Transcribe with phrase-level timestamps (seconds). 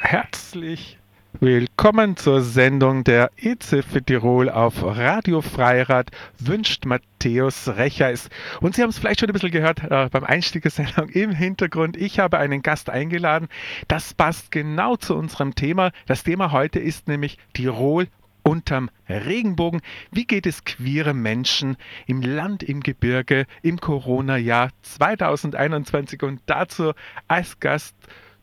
[0.00, 0.98] Herzlich
[1.40, 8.30] willkommen zur Sendung der EZ für Tirol auf Radio Freirad wünscht Matthäus Recheis.
[8.60, 11.30] Und Sie haben es vielleicht schon ein bisschen gehört äh, beim Einstieg der Sendung im
[11.30, 11.96] Hintergrund.
[11.96, 13.48] Ich habe einen Gast eingeladen.
[13.86, 15.92] Das passt genau zu unserem Thema.
[16.06, 18.08] Das Thema heute ist nämlich Tirol
[18.46, 19.82] unterm Regenbogen.
[20.12, 21.76] Wie geht es queere Menschen
[22.06, 26.22] im Land, im Gebirge, im Corona-Jahr 2021?
[26.22, 26.92] Und dazu
[27.26, 27.96] als Gast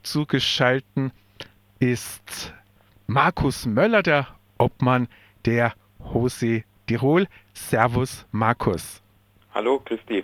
[0.03, 1.11] zugeschalten
[1.79, 2.53] ist
[3.07, 5.07] Markus Möller, der Obmann
[5.45, 7.27] der Hose Tirol.
[7.53, 9.01] Servus, Markus.
[9.53, 10.23] Hallo, Christi.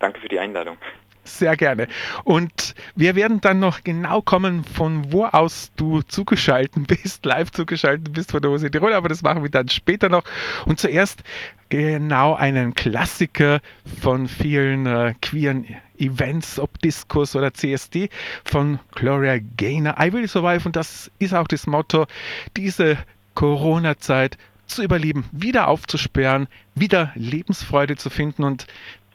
[0.00, 0.76] Danke für die Einladung.
[1.24, 1.86] Sehr gerne.
[2.24, 8.12] Und wir werden dann noch genau kommen, von wo aus du zugeschaltet bist, live zugeschaltet
[8.12, 10.24] bist von der Hose Tirol, aber das machen wir dann später noch.
[10.66, 11.22] Und zuerst
[11.68, 13.60] genau einen Klassiker
[14.00, 15.64] von vielen äh, queeren
[15.96, 18.10] Events, ob Diskus oder CSD,
[18.44, 19.94] von Gloria Gaynor.
[20.00, 22.06] I will survive und das ist auch das Motto,
[22.56, 22.98] diese
[23.34, 28.66] Corona-Zeit zu überleben, wieder aufzusperren, wieder Lebensfreude zu finden und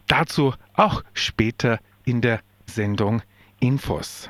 [0.07, 3.21] dazu auch später in der Sendung
[3.59, 4.29] Infos.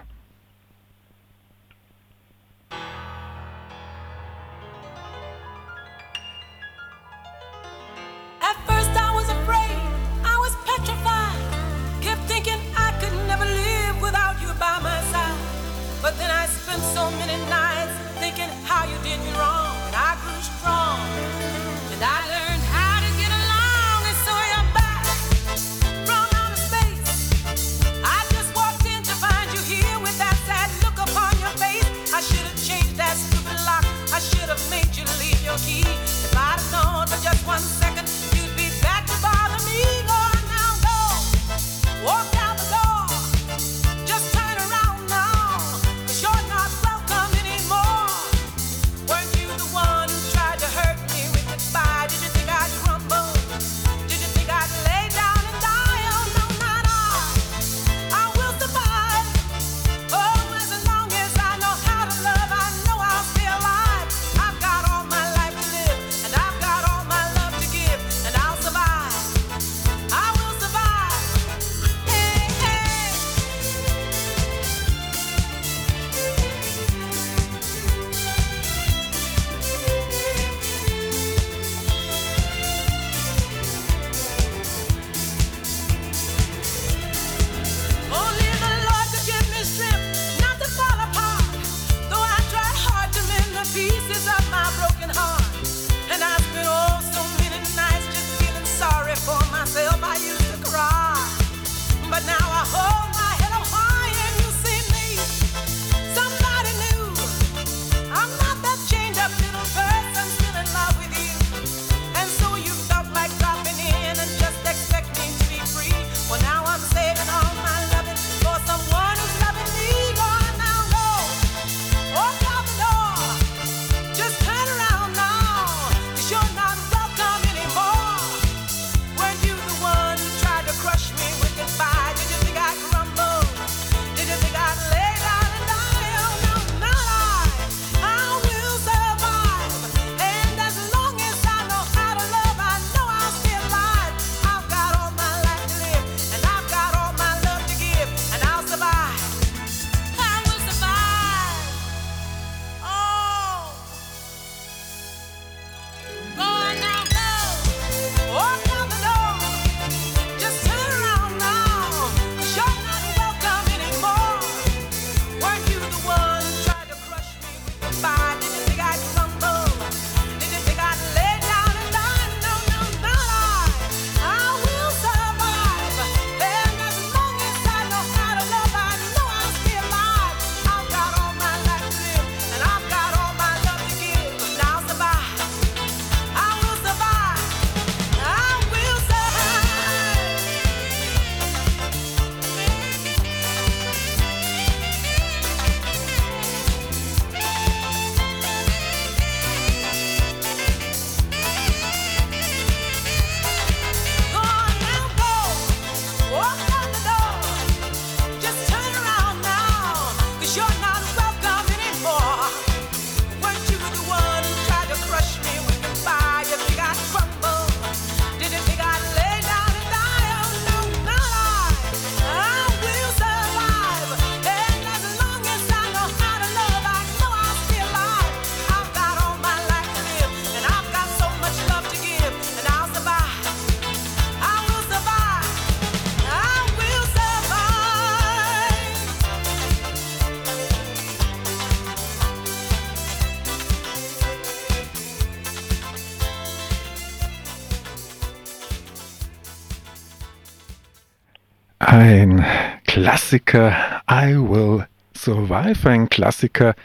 [253.27, 253.75] Klassiker,
[254.09, 256.75] I Will Survive, ein Klassiker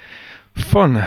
[0.56, 1.00] von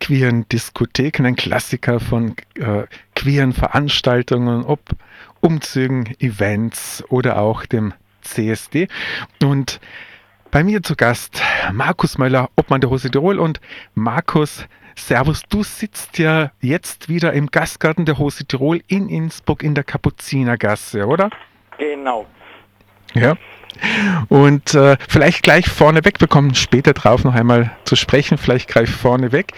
[0.00, 4.80] queeren Diskotheken, ein Klassiker von äh, queeren Veranstaltungen, ob
[5.42, 7.92] Umzügen, Events oder auch dem
[8.22, 8.88] CSD.
[9.42, 9.78] Und
[10.50, 13.38] bei mir zu Gast Markus Möller, Obmann der Hose Tirol.
[13.38, 13.60] Und
[13.94, 19.74] Markus, Servus, du sitzt ja jetzt wieder im Gastgarten der Hose Tirol in Innsbruck in
[19.74, 21.28] der Kapuzinergasse, oder?
[21.76, 22.24] Genau.
[23.12, 23.36] Ja.
[24.28, 28.90] Und äh, vielleicht gleich vorneweg, wir kommen später drauf noch einmal zu sprechen, vielleicht gleich
[28.90, 29.52] vorneweg.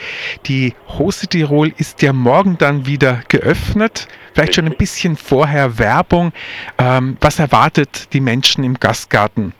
[0.46, 4.08] Die Hose Tirol ist ja morgen dann wieder geöffnet.
[4.34, 6.32] Vielleicht schon ein bisschen vorher Werbung.
[6.78, 9.52] Ähm, was erwartet die Menschen im Gastgarten,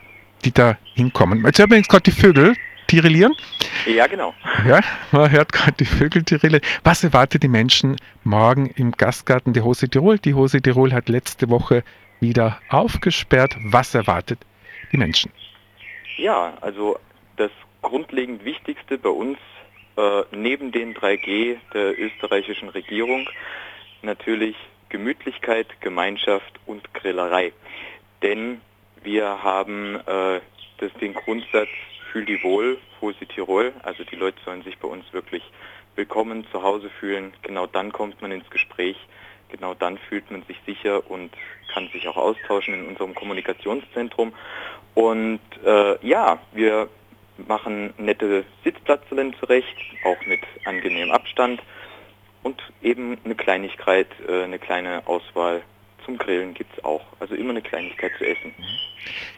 [0.45, 1.45] die da hinkommen?
[1.45, 2.55] Jetzt hört man jetzt gerade die Vögel
[2.89, 3.35] tirillieren.
[3.87, 4.35] Ja, genau.
[4.67, 4.81] Ja,
[5.13, 6.65] man hört gerade die Vögel tirillieren.
[6.83, 10.19] Was erwartet die Menschen morgen im Gastgarten der Hose Tirol?
[10.19, 11.85] Die Hose Tirol hat letzte Woche
[12.21, 13.57] wieder aufgesperrt.
[13.63, 14.41] Was erwartet
[14.93, 15.33] die Menschen?
[16.17, 16.99] Ja, also
[17.37, 17.51] das
[17.83, 19.39] grundlegend Wichtigste bei uns
[19.97, 23.29] äh, neben den 3G der österreichischen Regierung
[24.03, 24.57] natürlich
[24.89, 27.53] Gemütlichkeit, Gemeinschaft und Grillerei.
[28.23, 28.61] Denn
[29.03, 30.41] wir haben äh,
[30.79, 31.69] das, den Grundsatz
[32.13, 33.73] Fühl die wohl, Hose Tirol.
[33.83, 35.43] Also die Leute sollen sich bei uns wirklich
[35.95, 37.33] willkommen zu Hause fühlen.
[37.43, 38.97] Genau dann kommt man ins Gespräch.
[39.51, 41.33] Genau dann fühlt man sich sicher und
[41.73, 44.33] kann sich auch austauschen in unserem Kommunikationszentrum.
[44.99, 46.89] Und äh, ja, wir
[47.47, 51.63] machen nette Sitzplatzelen zurecht, auch mit angenehmem Abstand
[52.43, 55.63] und eben eine Kleinigkeit, äh, eine kleine Auswahl
[56.05, 57.03] zum Grillen gibt es auch.
[57.21, 58.53] Also immer eine Kleinigkeit zu essen.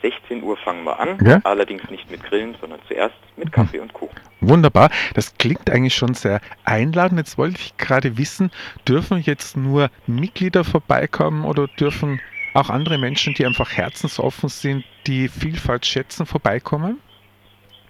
[0.01, 1.41] 16 Uhr fangen wir an, Ja.
[1.45, 4.19] allerdings nicht mit Grillen, sondern zuerst mit Kaffee und Kuchen.
[4.41, 4.89] Wunderbar.
[5.12, 7.19] Das klingt eigentlich schon sehr einladend.
[7.19, 8.51] Jetzt wollte ich gerade wissen,
[8.89, 12.19] dürfen jetzt nur Mitglieder vorbeikommen oder dürfen
[12.55, 17.00] auch andere Menschen, die einfach herzensoffen sind, die Vielfalt schätzen, vorbeikommen?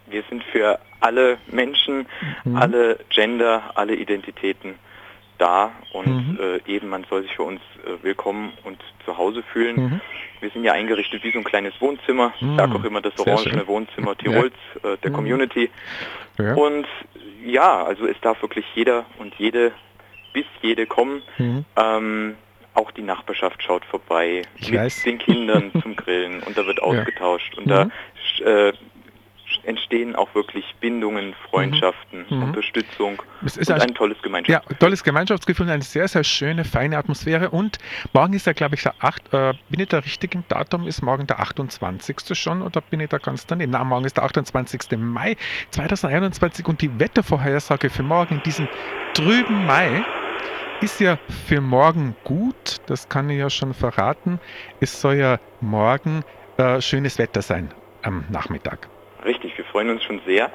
[0.09, 2.07] Wir sind für alle Menschen,
[2.45, 2.57] Mhm.
[2.57, 4.75] alle Gender, alle Identitäten
[5.39, 6.39] da und Mhm.
[6.41, 9.77] äh, eben man soll sich für uns äh, willkommen und zu Hause fühlen.
[9.77, 10.01] Mhm.
[10.41, 12.33] Wir sind ja eingerichtet wie so ein kleines Wohnzimmer.
[12.41, 12.57] Mhm.
[12.57, 13.67] sage auch immer das orangene schön.
[13.67, 14.53] Wohnzimmer Tirols,
[14.83, 15.15] äh, der Mhm.
[15.15, 15.71] Community.
[16.39, 16.55] Ja.
[16.55, 16.87] Und
[17.45, 19.73] ja, also es darf wirklich jeder und jede
[20.35, 21.23] bis jede kommen.
[21.39, 21.65] Mhm.
[21.77, 22.37] Ähm,
[22.81, 25.03] auch die Nachbarschaft schaut vorbei Ich mit weiß.
[25.05, 27.71] den Kindern zum Grillen und da wird ausgetauscht und Mhm.
[27.71, 27.89] da
[28.69, 28.73] äh,
[29.65, 32.43] entstehen auch wirklich Bindungen, Freundschaften, Mhm.
[32.45, 34.79] Unterstützung Es ist und ein- tolles Ja, Gemeinschaftsgefühl.
[34.79, 37.51] tolles Gemeinschaftsgefühl, eine sehr, sehr schöne, feine Atmosphäre.
[37.51, 37.79] Und
[38.13, 39.35] morgen ist ja, glaube ich, der 8.
[39.35, 40.87] Äh, bin ich da richtig im Datum?
[40.87, 42.35] Ist morgen der 28.
[42.39, 43.73] schon oder bin ich da ganz daneben?
[43.73, 44.97] Nein, morgen ist der 28.
[44.97, 45.37] Mai
[45.73, 48.69] 2021 und die Wettervorhersage für morgen, in diesem
[49.15, 50.05] trüben Mai,
[50.83, 52.77] ist ja für morgen gut.
[52.87, 54.41] Das kann ich ja schon verraten.
[54.81, 56.23] Es soll ja morgen
[56.57, 57.73] äh, schönes Wetter sein
[58.03, 58.89] am Nachmittag.
[59.25, 60.51] Richtig, wir freuen uns schon sehr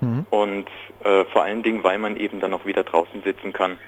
[0.00, 0.26] Mhm.
[0.30, 0.66] und
[1.04, 3.78] äh, vor allen Dingen, weil man eben dann auch wieder draußen sitzen kann.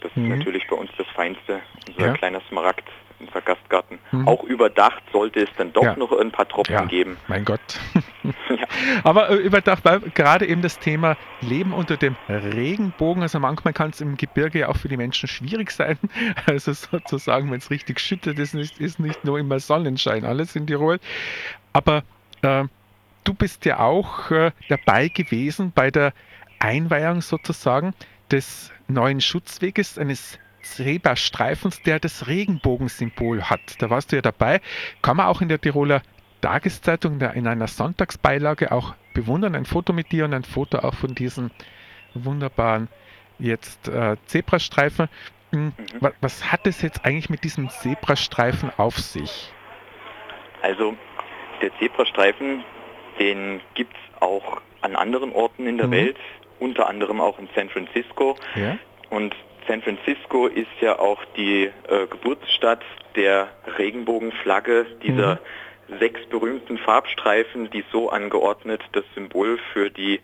[0.00, 0.24] Das Mhm.
[0.32, 2.12] ist natürlich bei uns das Feinste, unser Ja.
[2.14, 2.84] kleiner Smaragd,
[3.20, 3.98] unser Gastgarten.
[4.12, 4.28] Mhm.
[4.28, 5.96] Auch überdacht sollte es dann doch Ja.
[5.96, 7.16] noch ein paar Tropfen Ja, geben.
[7.28, 7.60] mein Gott.
[8.48, 8.66] Ja.
[9.04, 13.22] Aber äh, überdacht war gerade eben das Thema Leben unter dem Regenbogen.
[13.22, 15.98] Also manchmal kann es im Gebirge ja auch für die Menschen schwierig sein.
[16.46, 20.66] Also sozusagen, wenn es richtig schüttet, ist nicht, ist nicht nur immer Sonnenschein alles in
[20.66, 20.98] Tirol.
[21.72, 22.02] Aber
[22.42, 22.64] äh,
[23.24, 26.12] du bist ja auch äh, dabei gewesen bei der
[26.58, 27.94] Einweihung sozusagen
[28.30, 30.38] des neuen Schutzweges, eines
[30.74, 33.60] Zebrastreifens, der das Regenbogensymbol hat.
[33.80, 34.60] Da warst du ja dabei.
[35.02, 36.02] Kann man auch in der Tiroler
[36.40, 39.54] Tageszeitung in einer Sonntagsbeilage auch bewundern.
[39.54, 41.50] Ein Foto mit dir und ein Foto auch von diesen
[42.14, 42.88] wunderbaren
[43.38, 45.08] jetzt äh, Zebrastreifen.
[45.52, 49.52] Hm, wa- Was hat es jetzt eigentlich mit diesem Zebrastreifen auf sich?
[50.62, 50.94] Also
[51.62, 52.64] der Zebrastreifen,
[53.18, 55.92] den gibt es auch an anderen Orten in der Mhm.
[55.92, 56.16] Welt,
[56.60, 58.36] unter anderem auch in San Francisco.
[58.54, 58.76] Ja?
[59.10, 59.34] Und
[59.68, 62.82] San Francisco ist ja auch die äh, Geburtsstadt
[63.14, 65.38] der Regenbogenflagge, dieser
[65.98, 70.20] sechs berühmten Farbstreifen, die so angeordnet das Symbol für die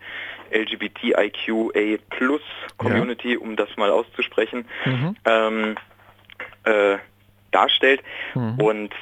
[0.51, 2.41] LGBTIQA Plus
[2.77, 5.15] Community, um das mal auszusprechen, Mhm.
[5.25, 5.75] ähm,
[6.65, 6.97] äh,
[7.51, 8.01] darstellt.
[8.35, 8.59] Mhm.
[8.61, 8.93] Und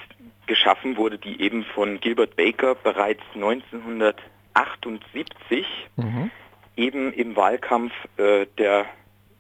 [0.46, 6.30] geschaffen wurde die eben von Gilbert Baker bereits 1978 Mhm.
[6.76, 8.86] eben im Wahlkampf äh, der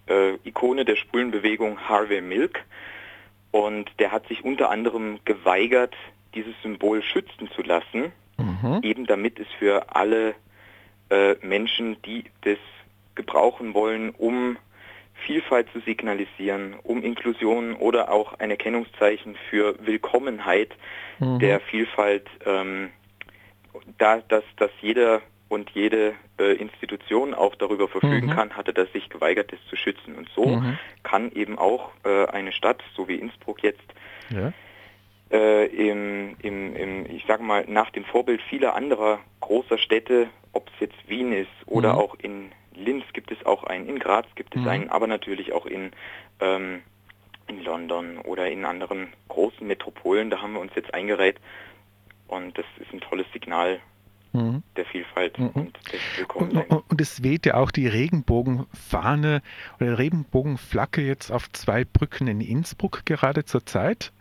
[0.07, 2.63] äh, Ikone der schwulen Bewegung Harvey Milk.
[3.51, 5.93] Und der hat sich unter anderem geweigert,
[6.33, 8.79] dieses Symbol schützen zu lassen, Mhm.
[8.81, 10.33] eben damit es für alle
[11.09, 12.57] äh, Menschen, die das
[13.15, 14.57] gebrauchen wollen, um
[15.25, 20.71] Vielfalt zu signalisieren, um Inklusion oder auch ein Erkennungszeichen für Willkommenheit
[21.19, 21.39] Mhm.
[21.39, 22.89] der Vielfalt, ähm,
[23.97, 28.31] da, dass, dass jeder und jede äh, Institution auch darüber verfügen Mhm.
[28.31, 30.15] kann, hatte das sich geweigert, das zu schützen.
[30.15, 30.77] Und so Mhm.
[31.03, 33.83] kann eben auch äh, eine Stadt, so wie Innsbruck jetzt,
[34.29, 34.53] Ja.
[35.29, 40.69] äh, im, im, im, ich sage mal, nach dem Vorbild vieler anderer großer Städte, ob
[40.69, 41.99] es jetzt Wien ist oder Mhm.
[41.99, 44.67] auch in Linz gibt es auch einen, in Graz gibt es Mhm.
[44.69, 45.91] einen, aber natürlich auch in,
[46.39, 46.81] ähm,
[47.47, 51.41] in London oder in anderen großen Metropolen, da haben wir uns jetzt eingereiht
[52.29, 53.81] und das ist ein tolles Signal
[54.33, 54.63] Mhm.
[54.75, 55.47] der Vielfalt Mhm.
[55.49, 56.69] und des Und, Willkommenseins.
[56.69, 59.41] und, und es weht ja auch die Regenbogenfahne
[59.79, 64.11] oder Regenbogenflagge jetzt auf zwei Brücken in Innsbruck gerade zur Zeit.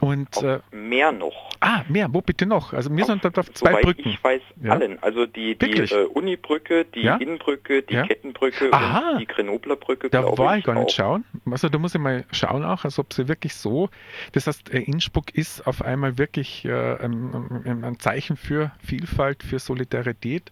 [0.00, 1.50] Und äh, Mehr noch.
[1.60, 2.72] ah, mehr, wo bitte noch?
[2.72, 4.08] Also wir sind auf zwei Soweit Brücken.
[4.08, 4.72] ich weiß, Ja.
[4.72, 5.02] allen.
[5.02, 7.16] Also die, die äh, Unibrücke, die Ja?
[7.16, 8.06] Innenbrücke, die Ja?
[8.06, 9.10] Kettenbrücke Aha.
[9.12, 10.94] und die Grenoblerbrücke, Da glaube war ich gar nicht auch.
[10.94, 11.24] schauen.
[11.50, 13.90] Also da muss ich mal schauen auch, als ob sie wirklich so.
[14.32, 19.42] Das heißt, äh, Innsbruck ist auf einmal wirklich äh, ein, ein, ein Zeichen für Vielfalt,
[19.42, 20.50] für Solidarität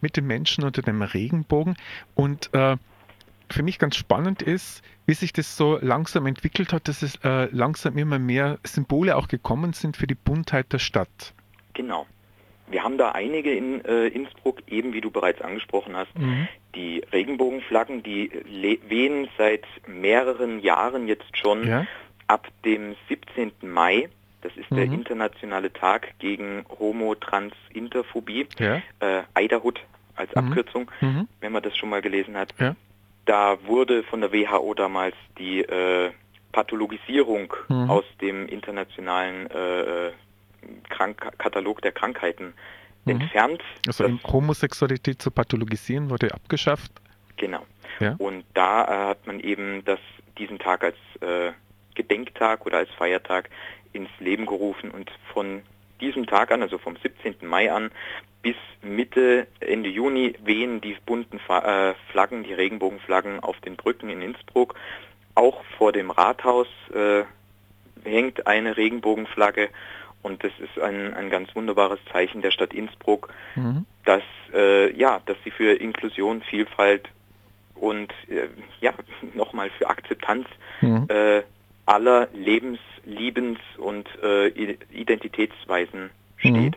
[0.00, 1.76] mit den Menschen unter dem Regenbogen.
[2.14, 2.76] Und äh,
[3.50, 7.48] für mich ganz spannend ist, wie sich das so langsam entwickelt hat, dass es äh,
[7.52, 11.34] langsam immer mehr Symbole auch gekommen sind für die Buntheit der Stadt.
[11.74, 12.06] Genau.
[12.68, 16.18] Wir haben da einige in äh, Innsbruck, eben wie du bereits angesprochen hast.
[16.18, 16.48] Mhm.
[16.74, 18.30] Die Regenbogenflaggen, die
[18.88, 21.86] wehen seit mehreren Jahren jetzt schon Ja,
[22.26, 23.52] ab dem 17.
[23.62, 24.08] Mai.
[24.40, 24.94] Das ist der Mhm.
[24.94, 28.46] internationale Tag gegen Homo-Trans-Interphobie.
[28.58, 28.80] ja.
[29.00, 29.80] Äh, IDAHUT
[30.16, 30.48] als Mhm.
[30.48, 31.28] Abkürzung, Mhm.
[31.40, 32.54] wenn man das schon mal gelesen hat.
[32.58, 32.76] Ja.
[33.26, 36.10] Da wurde von der WHO damals die äh,
[36.52, 37.90] Pathologisierung Mhm.
[37.90, 40.12] aus dem internationalen äh,
[40.88, 42.54] Krank Katalog der Krankheiten
[43.04, 43.12] Mhm.
[43.20, 43.62] entfernt.
[43.86, 46.92] Also Das- Homosexualität zu pathologisieren wurde abgeschafft.
[47.36, 47.64] Genau.
[48.00, 48.14] Ja.
[48.18, 49.98] Und da äh, hat man eben das,
[50.38, 51.52] diesen Tag als äh,
[51.94, 53.50] Gedenktag oder als Feiertag
[53.92, 55.62] ins Leben gerufen und von
[56.00, 57.46] diesem Tag an, also vom 17.
[57.46, 57.90] Mai an
[58.44, 64.20] bis Mitte, Ende Juni wehen die bunten äh, Flaggen, die Regenbogenflaggen auf den Brücken in
[64.20, 64.74] Innsbruck.
[65.34, 67.24] Auch vor dem Rathaus äh,
[68.04, 69.70] hängt eine Regenbogenflagge
[70.22, 73.86] und das ist ein, ein ganz wunderbares Zeichen der Stadt Innsbruck, Mhm.
[74.04, 74.22] dass
[74.52, 77.08] äh, ja, dass sie für Inklusion, Vielfalt
[77.74, 78.48] und äh,
[78.82, 78.92] ja
[79.34, 80.46] nochmal für Akzeptanz
[80.82, 81.06] Mhm.
[81.08, 81.42] äh,
[81.86, 86.76] aller Lebens-, Liebens- und äh, Identitätsweisen steht.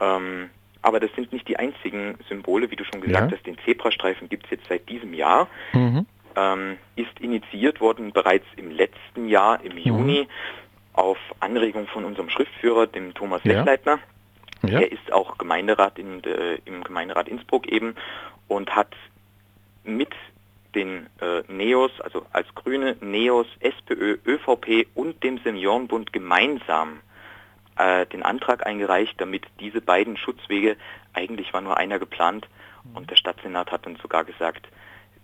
[0.00, 0.50] Ähm,
[0.82, 3.36] aber das sind nicht die einzigen Symbole, wie du schon gesagt Ja.
[3.36, 3.46] hast.
[3.46, 5.48] Den Zebrastreifen gibt es jetzt seit diesem Jahr.
[5.72, 6.06] Mhm.
[6.36, 10.28] Ähm, ist initiiert worden bereits im letzten Jahr, im Juni,
[10.92, 13.54] auf Anregung von unserem Schriftführer, dem Thomas Ja.
[13.54, 13.98] Lechleitner.
[14.62, 14.80] Ja.
[14.80, 17.94] Er ist auch Gemeinderat in, äh, im Gemeinderat Innsbruck eben
[18.46, 18.94] und hat
[19.84, 20.10] mit
[20.74, 27.00] den äh, NEOS, also als Grüne, NEOS, SPÖ, ÖVP und dem Seniorenbund gemeinsam
[27.80, 30.76] äh, den Antrag eingereicht, damit diese beiden Schutzwege,
[31.12, 32.46] eigentlich war nur einer geplant
[32.94, 34.68] und der Stadtsenat hat uns sogar gesagt,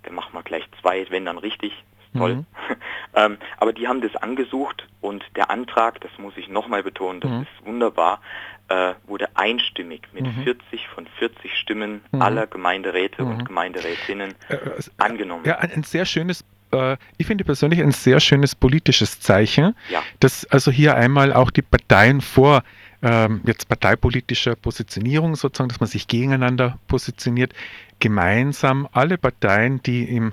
[0.03, 1.73] dann machen wir gleich zwei, wenn dann richtig.
[1.73, 2.35] Ist Toll.
[2.37, 2.47] Mhm.
[3.15, 7.31] ähm, aber die haben das angesucht und der Antrag, das muss ich nochmal betonen, das
[7.31, 7.43] Mhm.
[7.43, 8.21] ist wunderbar,
[8.69, 10.43] äh, wurde einstimmig mit Mhm.
[10.45, 12.23] 40 von 40 Stimmen Mhm.
[12.23, 13.31] aller Gemeinderäte Mhm.
[13.31, 15.45] und Gemeinderätinnen Äh, äh, angenommen.
[15.45, 16.45] Ja, ein, ein sehr schönes,
[16.77, 20.03] äh, ich finde persönlich ein sehr schönes politisches Zeichen, Ja.
[20.21, 22.63] dass also hier einmal auch die Parteien vor
[23.03, 27.53] ähm, jetzt parteipolitischer Positionierung sozusagen, dass man sich gegeneinander positioniert,
[28.01, 30.33] gemeinsam alle Parteien, die im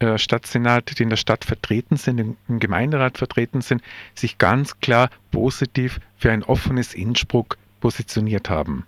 [0.00, 3.82] äh, Stadtsenat, die in der Stadt vertreten sind, im, im Gemeinderat vertreten sind,
[4.14, 8.86] sich ganz klar positiv für ein offenes Innsbruck positioniert haben.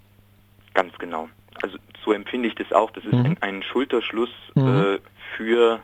[0.74, 1.28] Ganz genau.
[1.62, 2.90] Also so empfinde ich das auch.
[2.92, 3.24] Das ist Mhm.
[3.26, 4.66] ein, ein Schulterschluss Mhm.
[4.66, 4.98] äh,
[5.36, 5.80] für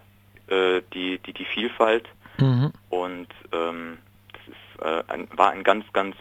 [0.49, 2.09] äh, die, die, die Vielfalt
[2.41, 2.73] Mhm.
[2.91, 3.99] und ähm,
[4.33, 6.15] das ist, äh, ein, war ein ganz, ganz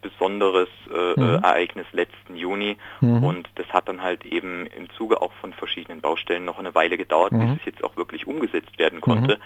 [0.00, 1.22] besonderes äh, Mhm.
[1.22, 3.24] äh, Ereignis letzten Juni Mhm.
[3.24, 6.96] und das hat dann halt eben im Zuge auch von verschiedenen Baustellen noch eine Weile
[6.96, 7.40] gedauert, Mhm.
[7.54, 9.38] bis es jetzt auch wirklich umgesetzt werden konnte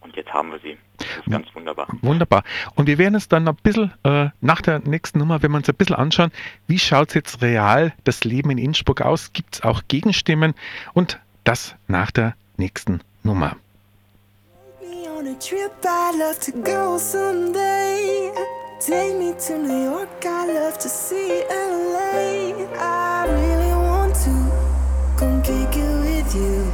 [0.00, 0.78] und jetzt haben wir sie.
[0.96, 1.86] Das ist ganz wunderbar.
[2.02, 2.42] Wunderbar.
[2.74, 5.68] Und wir werden es dann ein bisschen äh, nach der nächsten Nummer, wenn wir uns
[5.68, 6.32] ein bisschen anschauen,
[6.66, 9.32] wie schaut es jetzt real das Leben in Innsbruck aus?
[9.32, 10.54] Gibt es auch Gegenstimmen?
[10.94, 13.56] Und das nach der nächsten Nummer.
[15.38, 18.32] Me on a trip I'd love to go someday.
[18.80, 22.54] Take me to New York, I'd love to see LA.
[22.78, 24.30] I really want to
[25.18, 26.72] come kick it with you.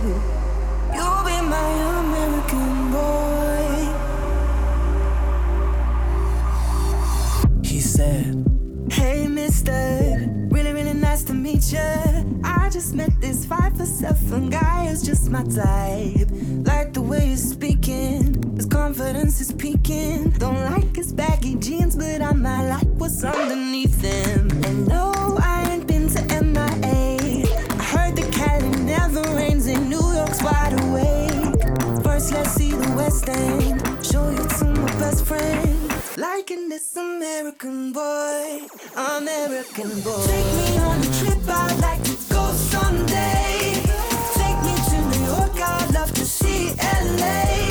[0.94, 3.64] You'll be my American boy.
[7.62, 8.44] He said,
[8.90, 12.40] Hey, mister, really, really nice to meet you.
[12.44, 16.28] I just met this five for seven guy who's just my type.
[16.66, 18.53] Like the way you're speaking,
[18.84, 20.28] confidence is peaking.
[20.32, 24.50] Don't like his baggy jeans, but I might like what's underneath them.
[24.62, 27.46] And no, I ain't been to MIA.
[27.80, 32.04] I heard the Cali never rains and New York's wide awake.
[32.04, 33.80] First, let's see the West End.
[34.04, 35.78] Show you to my best friend.
[36.18, 38.68] Liking this American boy,
[39.16, 40.24] American boy.
[40.28, 43.80] Take me on a trip, I'd like to go someday.
[44.40, 47.63] Take me to New York, I'd love to see LA.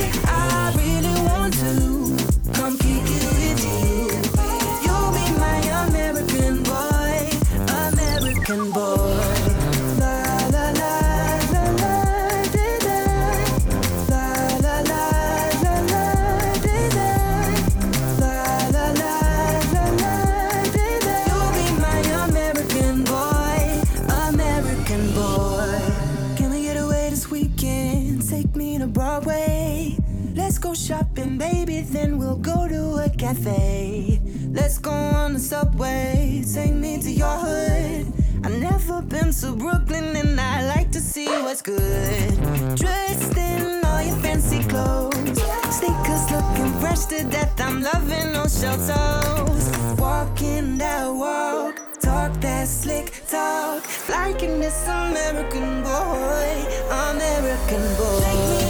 [31.94, 34.20] Then we'll go to a cafe.
[34.50, 36.44] Let's go on the subway.
[36.52, 38.12] Take me to your hood.
[38.44, 42.34] I've never been to Brooklyn and I like to see what's good.
[42.76, 45.40] Dressed in all your fancy clothes.
[45.70, 47.62] Sneakers looking fresh to death.
[47.62, 49.66] I'm loving those shell toes.
[50.00, 51.76] Walking that walk.
[52.02, 53.84] Talk that slick talk.
[54.10, 56.50] Liking this American boy.
[56.90, 58.63] American boy.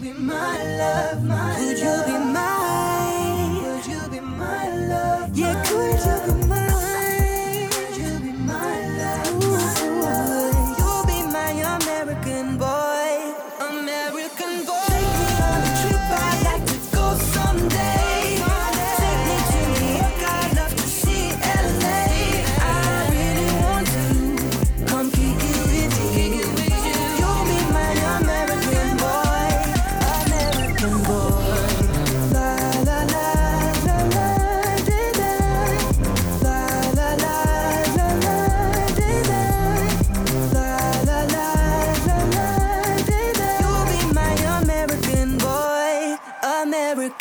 [0.00, 2.57] Be my love, my Could you be mine?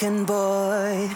[0.07, 1.09] American boy.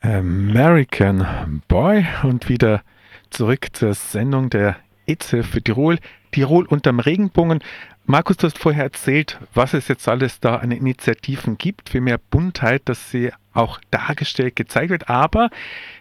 [0.00, 2.82] American Boy und wieder
[3.28, 5.98] zurück zur Sendung der EZE für Tirol.
[6.32, 7.62] Tirol unterm Regenbogen.
[8.06, 12.18] Markus, du hast vorher erzählt, was es jetzt alles da an Initiativen gibt für mehr
[12.30, 15.10] Buntheit, dass sie auch dargestellt, gezeigt wird.
[15.10, 15.50] Aber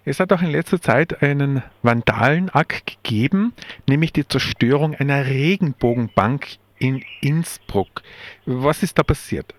[0.05, 3.51] es hat auch in letzter Zeit einen Vandalenakt gegeben,
[3.89, 8.03] nämlich die Zerstörung einer Regenbogenbank in Innsbruck.
[8.45, 9.53] Was ist da passiert?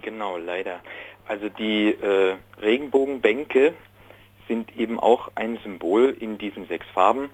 [0.00, 0.80] Genau, leider.
[1.26, 3.74] Also die äh, Regenbogenbänke
[4.48, 7.30] sind eben auch ein Symbol in diesen sechs Farben.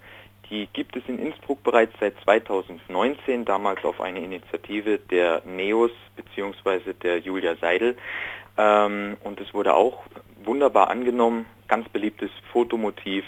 [0.50, 6.94] Die gibt es in Innsbruck bereits seit 2019, damals auf eine Initiative der NEOS bzw.
[6.94, 7.96] der Julia Seidel.
[8.56, 10.04] Ähm, und es wurde auch
[10.42, 13.24] wunderbar angenommen, ganz beliebtes Fotomotiv,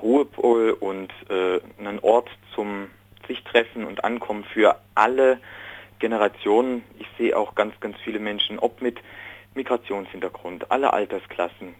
[0.00, 2.88] Ruhepol und äh, ein Ort zum
[3.26, 5.38] sich treffen und ankommen für alle
[6.04, 6.84] Generationen.
[6.98, 8.98] Ich sehe auch ganz, ganz viele Menschen, ob mit
[9.54, 11.74] Migrationshintergrund, alle Altersklassen.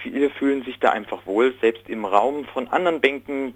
[0.00, 1.52] Viele fühlen sich da einfach wohl.
[1.60, 3.54] Selbst im Raum von anderen Bänken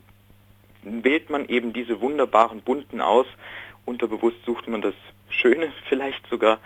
[0.82, 3.26] wählt man eben diese wunderbaren bunten aus.
[3.84, 4.94] Unterbewusst sucht man das
[5.28, 6.58] Schöne vielleicht sogar.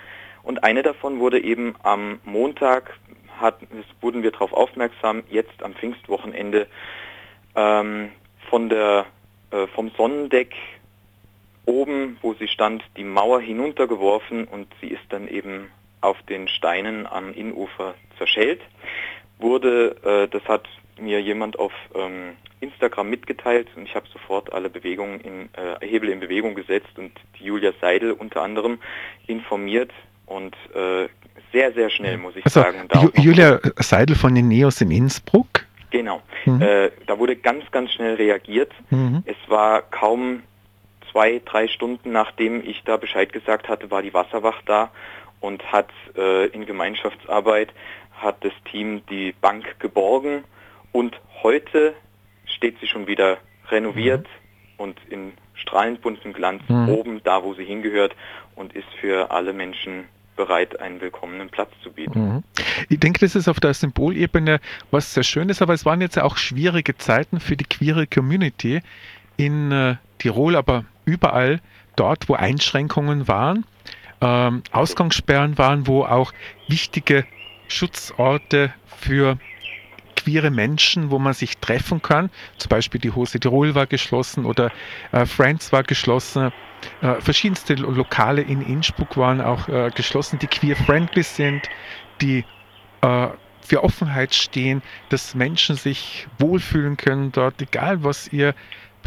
[0.42, 2.98] Und eine davon wurde eben am Montag,
[3.38, 3.58] hat,
[4.00, 6.68] wurden wir darauf aufmerksam, jetzt am Pfingstwochenende
[7.54, 8.12] ähm,
[8.48, 9.04] von der,
[9.50, 10.54] äh, vom Sonnendeck
[11.66, 17.06] oben, wo sie stand, die Mauer hinuntergeworfen und sie ist dann eben auf den Steinen
[17.06, 18.60] am Innufer zerschellt.
[19.38, 20.66] Wurde, äh, das hat
[20.98, 26.08] mir jemand auf ähm, Instagram mitgeteilt und ich habe sofort alle Bewegungen in äh, Hebel
[26.08, 28.78] in Bewegung gesetzt und die Julia Seidel unter anderem
[29.26, 29.92] informiert,
[30.26, 31.08] und äh,
[31.52, 32.84] sehr, sehr schnell, muss ich Also sagen.
[32.88, 35.66] Da Ju Julia Seidel von den Neos in Innsbruck.
[35.90, 36.20] Genau.
[36.44, 36.60] Mhm.
[36.60, 38.72] Äh, da wurde ganz, ganz schnell reagiert.
[38.90, 39.22] Mhm.
[39.24, 40.42] Es war kaum
[41.16, 44.90] zwei, drei Stunden nachdem ich da Bescheid gesagt hatte, war die Wasserwacht da
[45.40, 47.72] und hat äh, in Gemeinschaftsarbeit
[48.12, 50.44] hat das Team die Bank geborgen
[50.92, 51.94] und heute
[52.44, 53.38] steht sie schon wieder
[53.70, 54.26] renoviert
[54.76, 56.90] und in strahlend buntem Glanz Mhm.
[56.90, 58.14] oben da, wo sie hingehört
[58.54, 60.04] und ist für alle Menschen
[60.36, 62.20] bereit, einen willkommenen Platz zu bieten.
[62.20, 62.42] Mhm.
[62.90, 66.24] Ich denke, das ist auf der Symbolebene was sehr Schönes, aber es waren jetzt ja
[66.24, 68.82] auch schwierige Zeiten für die queere Community
[69.36, 71.60] in äh, Tirol, aber überall
[71.96, 73.64] dort, wo Einschränkungen waren,
[74.20, 76.32] ähm, Ausgangssperren waren, wo auch
[76.68, 77.26] wichtige
[77.68, 79.38] Schutzorte für
[80.16, 82.30] queere Menschen, wo man sich treffen kann.
[82.56, 84.72] Zum Beispiel die Hose Tirol war geschlossen oder
[85.12, 86.52] äh, Friends war geschlossen.
[87.00, 91.68] Äh, verschiedenste Lo- Lokale in Innsbruck waren auch äh, geschlossen, die queer-friendly sind,
[92.20, 92.44] die
[93.02, 93.28] äh,
[93.60, 98.54] für Offenheit stehen, dass Menschen sich wohlfühlen können dort, egal was ihr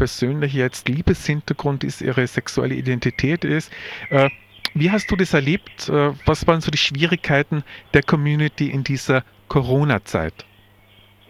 [0.00, 3.70] persönlicher jetzt Liebeshintergrund ist, ihre sexuelle Identität ist.
[4.08, 4.30] Äh,
[4.72, 5.90] wie hast du das erlebt?
[5.90, 10.32] Äh, was waren so die Schwierigkeiten der Community in dieser Corona-Zeit?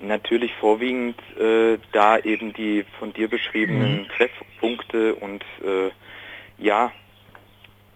[0.01, 4.09] Natürlich vorwiegend äh, da eben die von dir beschriebenen Mhm.
[4.17, 5.91] Treffpunkte und äh,
[6.59, 6.93] ja,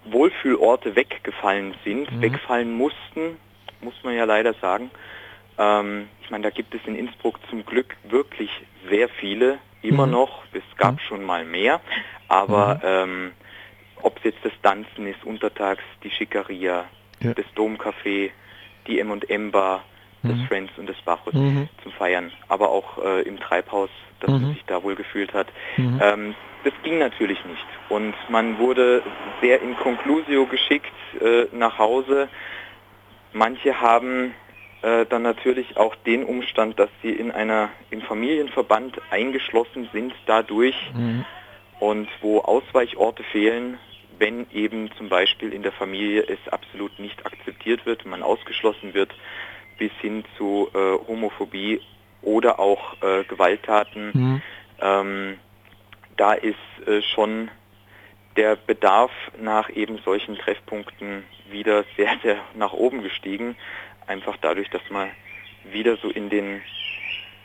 [0.06, 2.20] Wohlfühlorte weggefallen sind, Mhm.
[2.20, 3.36] wegfallen mussten,
[3.80, 4.90] muss man ja leider sagen.
[5.56, 8.50] Ähm, ich meine, da gibt es in Innsbruck zum Glück wirklich
[8.90, 10.12] sehr viele, immer Mhm.
[10.12, 10.42] noch.
[10.52, 10.98] Es gab Mhm.
[11.00, 11.80] schon mal mehr,
[12.28, 13.32] aber ähm,
[14.02, 16.84] ob es jetzt das Tanzen ist, untertags die Schickeria,
[17.20, 17.32] Ja.
[17.34, 18.30] das Domcafé,
[18.86, 19.84] die M&M Bar,
[20.22, 20.46] das Mhm.
[20.46, 21.68] Friends und das Bacchus Mhm.
[21.82, 24.40] zum Feiern, aber auch äh, im Treibhaus, dass Mhm.
[24.42, 25.48] man sich da wohl gefühlt hat.
[25.76, 26.00] Mhm.
[26.02, 29.02] Ähm, das ging natürlich nicht und man wurde
[29.42, 32.28] sehr in Conclusio geschickt äh, nach Hause.
[33.32, 34.34] Manche haben
[34.84, 40.76] äh, dann natürlich auch den Umstand, dass sie in einer im Familienverband eingeschlossen sind dadurch
[40.94, 41.24] Mhm.
[41.80, 43.78] und wo Ausweichorte fehlen,
[44.18, 49.14] wenn eben zum Beispiel in der Familie es absolut nicht akzeptiert wird, man ausgeschlossen wird,
[49.78, 51.80] bis hin zu äh, Homophobie
[52.20, 54.10] oder auch äh, Gewalttaten.
[54.12, 54.42] Mhm.
[54.80, 55.38] Ähm,
[56.16, 57.50] da ist äh, schon
[58.36, 63.56] der Bedarf nach eben solchen Treffpunkten wieder sehr, sehr nach oben gestiegen.
[64.06, 65.10] Einfach dadurch, dass man
[65.64, 66.62] wieder so in den,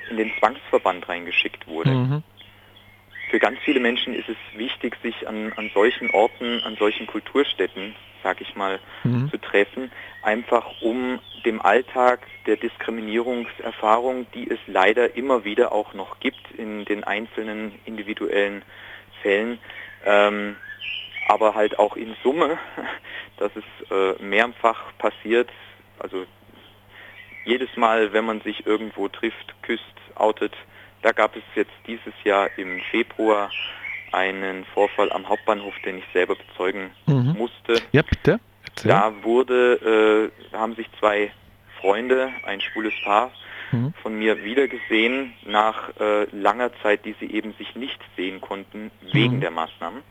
[0.10, 1.92] in den Zwangsverband reingeschickt wurde.
[1.92, 2.24] Mhm.
[3.30, 7.96] Für ganz viele Menschen ist es wichtig, sich an, an solchen Orten, an solchen Kulturstätten,
[8.24, 9.30] sag ich mal, Mhm.
[9.30, 9.92] zu treffen,
[10.24, 16.86] einfach um dem Alltag der Diskriminierungserfahrung, die es leider immer wieder auch noch gibt in
[16.86, 18.64] den einzelnen individuellen
[19.22, 19.60] Fällen,
[20.06, 20.58] ähm,
[21.28, 22.58] aber halt auch in Summe,
[23.38, 25.50] dass es äh, mehrfach passiert,
[26.00, 26.26] also
[27.50, 29.84] jedes Mal, wenn man sich irgendwo trifft, küsst,
[30.16, 30.54] outet,
[31.02, 33.52] da gab es jetzt dieses Jahr im Februar
[34.12, 37.36] einen Vorfall am Hauptbahnhof, den ich selber bezeugen Mhm.
[37.38, 37.82] musste.
[37.92, 38.40] Ja, bitte.
[38.68, 38.92] Erzähl.
[38.92, 41.32] Da wurde, äh, haben sich zwei
[41.80, 43.32] Freunde, ein schwules Paar,
[43.72, 43.94] Mhm.
[44.02, 49.38] von mir wiedergesehen nach äh, langer Zeit, die sie eben sich nicht sehen konnten wegen
[49.38, 49.42] Mhm.
[49.42, 50.02] der Maßnahmen.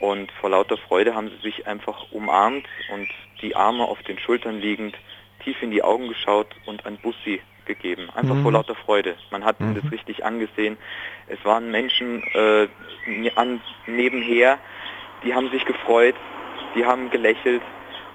[0.00, 3.08] Und vor lauter Freude haben sie sich einfach umarmt und
[3.42, 4.94] die Arme auf den Schultern liegend
[5.40, 8.08] tief in die Augen geschaut und ein Bussi gegeben.
[8.14, 8.42] Einfach Mhm.
[8.42, 9.16] vor lauter Freude.
[9.30, 9.74] Man hat Mhm.
[9.74, 10.76] das richtig angesehen.
[11.28, 12.68] Es waren Menschen äh,
[13.36, 14.58] an, nebenher,
[15.24, 16.14] die haben sich gefreut,
[16.74, 17.62] die haben gelächelt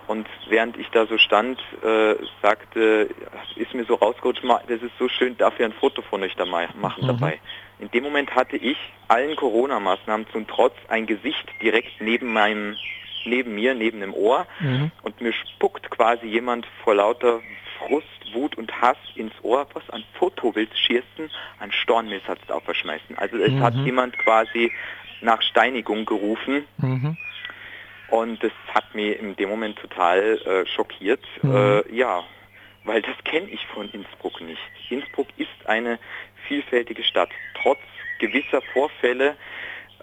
[0.08, 3.10] und während ich da so stand, äh, sagte,
[3.56, 6.36] ist mir so rausgerutscht, "Ma, das ist so schön, darf ich ein Foto von euch
[6.36, 7.08] da mal machen Mhm.
[7.08, 7.40] dabei.
[7.80, 12.78] In dem Moment hatte ich allen Corona-Maßnahmen zum Trotz ein Gesicht direkt neben meinem,
[13.26, 14.92] neben mir, neben dem Ohr Mhm.
[15.04, 17.42] und mir spuckt quasi jemand vor lauter
[17.80, 23.18] Frust, Wut und Hass ins Ohr, was ein Foto willst schießen, ein Stornmesser auf verschmeißen.
[23.18, 23.86] Also es hat Mhm.
[23.86, 24.72] jemand quasi
[25.22, 27.18] nach Steinigung gerufen Mhm.
[28.10, 31.24] und das hat mich in dem Moment total äh, schockiert.
[31.42, 31.52] Mhm.
[31.56, 32.24] Äh, ja,
[32.84, 34.62] weil das kenne ich von Innsbruck nicht.
[34.90, 36.00] Innsbruck ist eine
[36.48, 37.30] vielfältige Stadt.
[37.62, 37.80] Trotz
[38.20, 39.36] gewisser Vorfälle,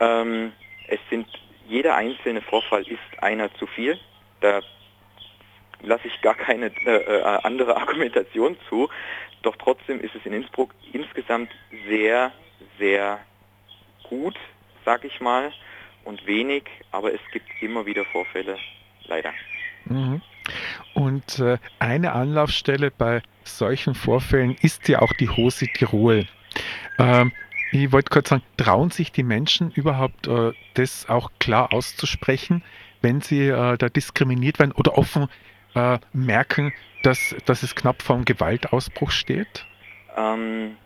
[0.01, 0.53] ähm,
[0.89, 1.27] es sind
[1.73, 3.99] jeder einzelne Vorfall ist einer zu viel.
[4.43, 4.61] Da
[5.81, 8.91] lasse ich gar keine äh, äh, andere Argumentation zu.
[9.41, 11.51] Doch trotzdem ist es in Innsbruck insgesamt
[11.89, 12.31] sehr,
[12.79, 13.19] sehr
[14.03, 14.37] gut,
[14.85, 15.51] sag ich mal,
[16.05, 18.59] und wenig, aber es gibt immer wieder Vorfälle,
[19.07, 19.33] leider.
[19.87, 20.21] Mhm.
[20.93, 26.27] Und äh, eine Anlaufstelle bei solchen Vorfällen ist ja auch die Hose Tirol.
[26.99, 27.33] Ähm,
[27.73, 32.63] ich wollte kurz sagen, trauen sich die Menschen überhaupt, äh, das auch klar auszusprechen,
[33.01, 35.29] wenn sie äh, da diskriminiert werden oder offen
[35.75, 39.67] äh, merken, dass, dass es knapp vorm Gewaltausbruch steht?
[40.17, 40.77] Ähm,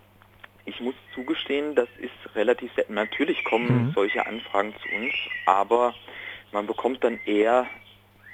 [0.65, 2.95] ich muss zugestehen, das ist relativ selten.
[2.95, 3.93] Natürlich kommen Mhm.
[3.95, 5.15] solche Anfragen zu uns,
[5.47, 5.95] aber
[6.53, 7.67] man bekommt dann eher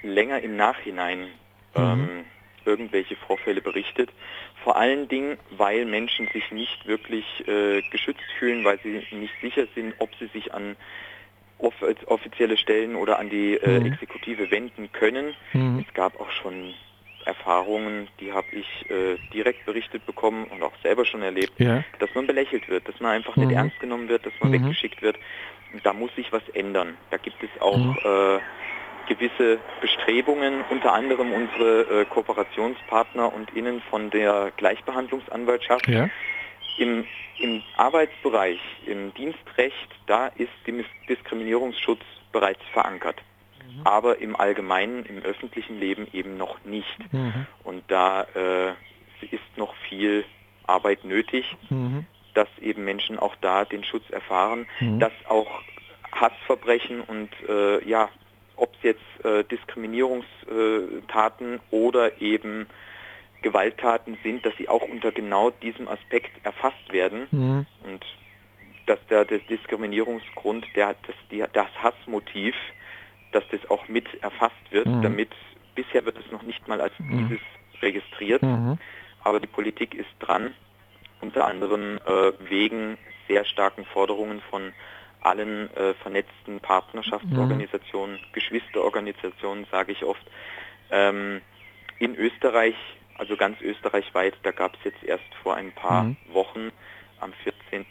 [0.02, 1.28] länger im Nachhinein
[1.74, 2.24] ähm,
[2.64, 4.10] irgendwelche Vorfälle berichtet.
[4.64, 9.66] Vor allen Dingen, weil Menschen sich nicht wirklich äh, geschützt fühlen, weil sie nicht sicher
[9.74, 10.76] sind, ob sie sich an
[11.58, 11.74] off
[12.06, 13.86] offizielle Stellen oder an die äh, Mhm.
[13.86, 15.34] Exekutive wenden können.
[15.52, 15.84] Mhm.
[15.86, 16.74] Es gab auch schon
[17.24, 21.84] Erfahrungen, die habe ich äh, direkt berichtet bekommen und auch selber schon erlebt, Ja.
[22.00, 23.46] dass man belächelt wird, dass man einfach Mhm.
[23.46, 24.54] nicht ernst genommen wird, dass man Mhm.
[24.54, 25.16] weggeschickt wird.
[25.84, 26.96] Da muss sich was ändern.
[27.10, 27.96] Da gibt es auch Mhm.
[28.04, 28.40] äh,
[29.06, 35.88] gewisse Bestrebungen, unter anderem unsere äh, Kooperationspartner und Innen von der Gleichbehandlungsanwaltschaft.
[35.88, 36.08] Ja.
[36.76, 37.06] Im,
[37.38, 43.20] Im Arbeitsbereich, im Dienstrecht, da ist Dis- Diskriminierungsschutz bereits verankert.
[43.84, 47.12] Aber im Allgemeinen, im öffentlichen Leben eben noch nicht.
[47.12, 47.46] Mhm.
[47.64, 48.70] Und da äh,
[49.30, 50.24] ist noch viel
[50.66, 52.06] Arbeit nötig, Mhm.
[52.34, 54.98] dass eben Menschen auch da den Schutz erfahren, Mhm.
[55.00, 55.62] dass auch
[56.12, 58.08] Hassverbrechen und äh, ja,
[58.62, 62.68] ob es jetzt äh, Diskriminierungstaten oder eben
[63.42, 67.66] Gewalttaten sind, dass sie auch unter genau diesem Aspekt erfasst werden Mhm.
[67.82, 68.06] und
[68.86, 72.54] dass der, der Diskriminierungsgrund, der, das, die, das Hassmotiv,
[73.32, 75.02] dass das auch mit erfasst wird, Mhm.
[75.02, 75.30] damit
[75.74, 77.18] bisher wird es noch nicht mal als Mhm.
[77.18, 77.40] dieses
[77.82, 78.78] registriert, Mhm.
[79.24, 80.54] aber die Politik ist dran,
[81.20, 82.96] unter anderem äh, wegen
[83.26, 84.72] sehr starken Forderungen von
[85.22, 90.22] allen äh, vernetzten Partnerschaftsorganisationen, Geschwisterorganisationen, sage ich oft.
[90.90, 91.40] Ähm,
[91.98, 92.74] in Österreich,
[93.18, 96.16] also ganz österreichweit, da gab es jetzt erst vor ein paar Mhm.
[96.32, 96.72] Wochen,
[97.20, 97.86] am 14.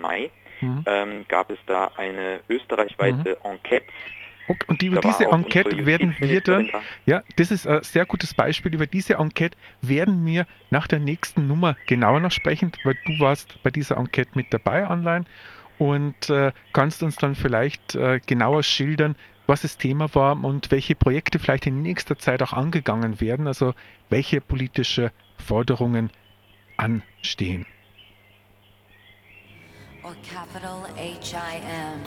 [0.00, 0.84] Mai, Mhm.
[0.86, 3.86] ähm, gab es da eine österreichweite Enquete.
[4.46, 6.70] Und, und über Da war diese Enquete werden wir dann,
[7.06, 11.46] ja, das ist ein sehr gutes Beispiel, über diese Enquete werden wir nach der nächsten
[11.46, 15.24] Nummer genauer noch sprechen, weil du warst bei dieser Enquete mit dabei online
[15.80, 19.16] und äh, kannst uns dann vielleicht äh, genauer schildern,
[19.46, 23.72] was das Thema war und welche Projekte vielleicht in nächster Zeit auch angegangen werden, also
[24.10, 26.10] welche politische Forderungen
[26.76, 27.64] anstehen.
[30.02, 32.00] or capital H I M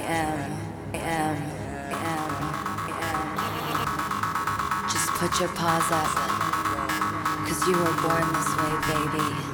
[0.00, 0.52] M
[0.94, 1.36] M
[1.92, 2.28] M
[2.88, 3.28] M.
[4.90, 6.08] Just put your paws up,
[7.46, 9.53] cause you were born this way, baby.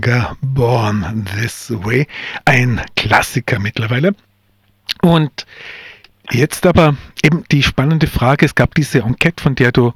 [0.00, 2.06] Gaga Born This Way.
[2.44, 4.14] Ein Klassiker mittlerweile.
[5.02, 5.44] Und
[6.30, 9.92] jetzt aber eben die spannende Frage, es gab diese Enquete, von der du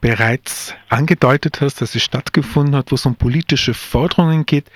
[0.00, 4.66] bereits angedeutet hast, dass sie stattgefunden hat, wo es um politische Forderungen geht.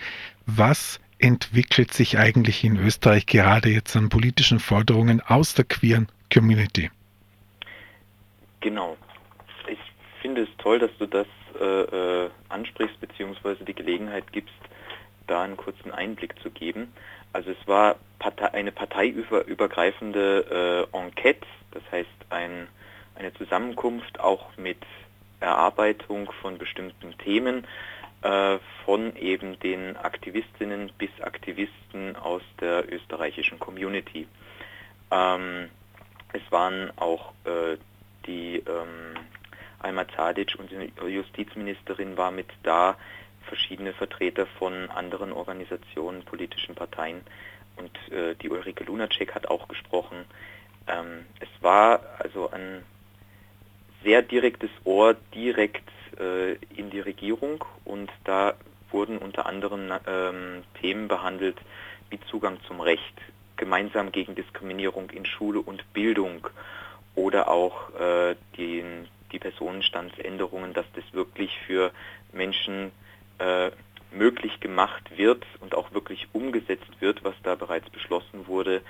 [0.47, 6.91] Was entwickelt sich eigentlich in Österreich gerade jetzt an politischen Forderungen aus der queeren Community?
[8.61, 8.97] Genau.
[10.21, 11.27] Ich finde es toll, dass du das
[11.59, 14.53] äh, äh, ansprichst, beziehungsweise die Gelegenheit gibst,
[15.27, 16.93] da einen kurzen Einblick zu geben.
[17.33, 22.69] Also es war Partei, eine parteiübergreifende äh, Enquete, das heißt ein,
[23.15, 24.77] eine Zusammenkunft auch mit
[25.41, 27.67] Erarbeitung von bestimmten Themen
[28.21, 34.29] äh, von eben den Aktivistinnen bis Aktivisten aus der österreichischen Community.
[35.11, 35.71] Ähm,
[36.35, 37.79] es waren auch äh,
[38.27, 39.17] die ähm,
[39.81, 42.97] Alma Zadic, unsere Justizministerin, war mit da,
[43.43, 47.23] verschiedene Vertreter von anderen Organisationen, politischen Parteien.
[47.77, 50.25] Und äh, die Ulrike Lunacek hat auch gesprochen.
[50.87, 52.85] Ähm, es war also ein
[54.05, 55.89] sehr direktes Ohr direkt
[56.19, 57.65] äh, in die Regierung.
[57.85, 58.55] Und da
[58.91, 61.59] wurden unter anderem ähm, Themen behandelt
[62.11, 63.15] wie Zugang zum Recht,
[63.57, 66.47] gemeinsam gegen Diskriminierung in Schule und Bildung
[67.15, 68.85] oder auch äh, die,
[69.33, 71.93] die Personenstandsänderungen, dass das wirklich für
[72.33, 72.93] Menschen
[73.39, 73.71] äh,
[74.13, 78.83] möglich gemacht wird und auch wirklich umgesetzt wird, was da bereits beschlossen wurde,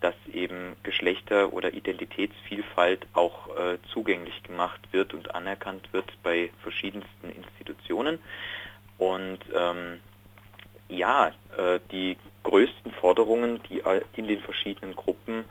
[0.00, 7.30] dass eben Geschlechter- oder Identitätsvielfalt auch äh, zugänglich gemacht wird und anerkannt wird bei verschiedensten
[7.30, 8.18] Institutionen.
[8.98, 10.00] Und ähm,
[10.88, 13.82] ja, äh, die größten Forderungen, die
[14.16, 15.44] in den verschiedenen Gruppen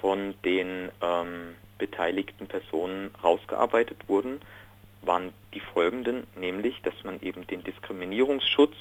[0.00, 4.40] von den ähm, beteiligten Personen rausgearbeitet wurden,
[5.00, 8.76] waren die folgenden, nämlich, dass man eben den Diskriminierungsschutz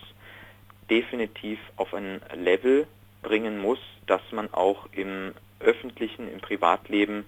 [0.87, 2.85] definitiv auf ein Level
[3.23, 7.25] bringen muss, dass man auch im öffentlichen, im Privatleben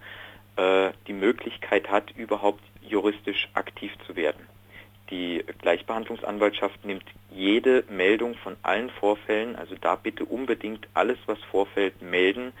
[0.54, 4.46] äh, die Möglichkeit hat, überhaupt juristisch aktiv zu werden.
[5.10, 12.00] Die Gleichbehandlungsanwaltschaft nimmt jede Meldung von allen Vorfällen, also da bitte unbedingt alles, was vorfällt,
[12.00, 12.52] melden.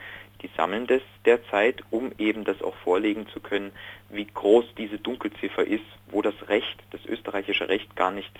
[0.44, 3.72] Die sammeln das derzeit, um eben das auch vorlegen zu können,
[4.10, 8.30] wie groß diese Dunkelziffer ist, wo das Recht, das österreichische Recht gar nicht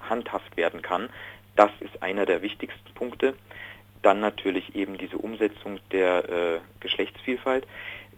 [0.00, 1.10] handhaft werden kann.
[1.54, 3.34] Das ist einer der wichtigsten Punkte.
[4.00, 7.66] Dann natürlich eben diese Umsetzung der äh, Geschlechtsvielfalt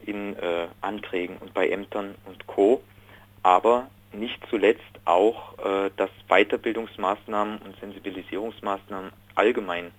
[0.04, 2.80] in äh, Anträgen und bei Ämtern und Co.
[3.42, 9.90] Aber nicht zuletzt auch, äh, dass Weiterbildungsmaßnahmen und Sensibilisierungsmaßnahmen allgemein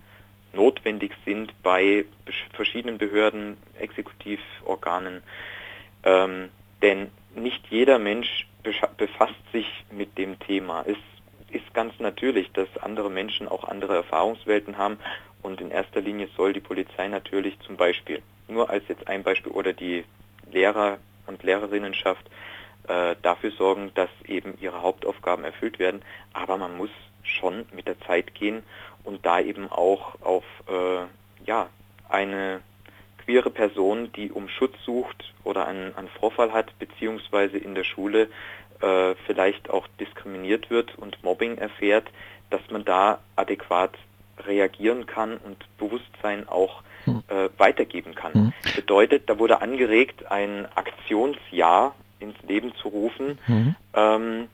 [0.58, 2.04] notwendig sind bei
[2.52, 5.22] verschiedenen Behörden, Exekutivorganen.
[6.02, 6.48] Ähm,
[6.82, 8.46] denn nicht jeder Mensch
[8.96, 10.84] befasst sich mit dem Thema.
[10.86, 10.98] Es
[11.50, 14.98] ist ganz natürlich, dass andere Menschen auch andere Erfahrungswelten haben
[15.42, 19.52] und in erster Linie soll die Polizei natürlich zum Beispiel, nur als jetzt ein Beispiel,
[19.52, 20.04] oder die
[20.50, 22.28] Lehrer und Lehrerinnenschaft
[22.88, 26.02] äh, dafür sorgen, dass eben ihre Hauptaufgaben erfüllt werden.
[26.32, 26.90] Aber man muss
[27.22, 28.62] schon mit der Zeit gehen
[29.04, 31.04] und da eben auch auf äh,
[31.44, 31.68] ja,
[32.08, 32.60] eine
[33.24, 38.28] queere Person, die um Schutz sucht oder einen, einen Vorfall hat, beziehungsweise in der Schule
[38.80, 42.08] äh, vielleicht auch diskriminiert wird und Mobbing erfährt,
[42.50, 43.92] dass man da adäquat
[44.46, 48.32] reagieren kann und Bewusstsein auch äh, weitergeben kann.
[48.34, 48.52] Mhm.
[48.76, 53.38] Bedeutet, da wurde angeregt, ein Aktionsjahr ins Leben zu rufen.
[53.46, 53.76] Mhm.
[53.94, 54.48] Ähm,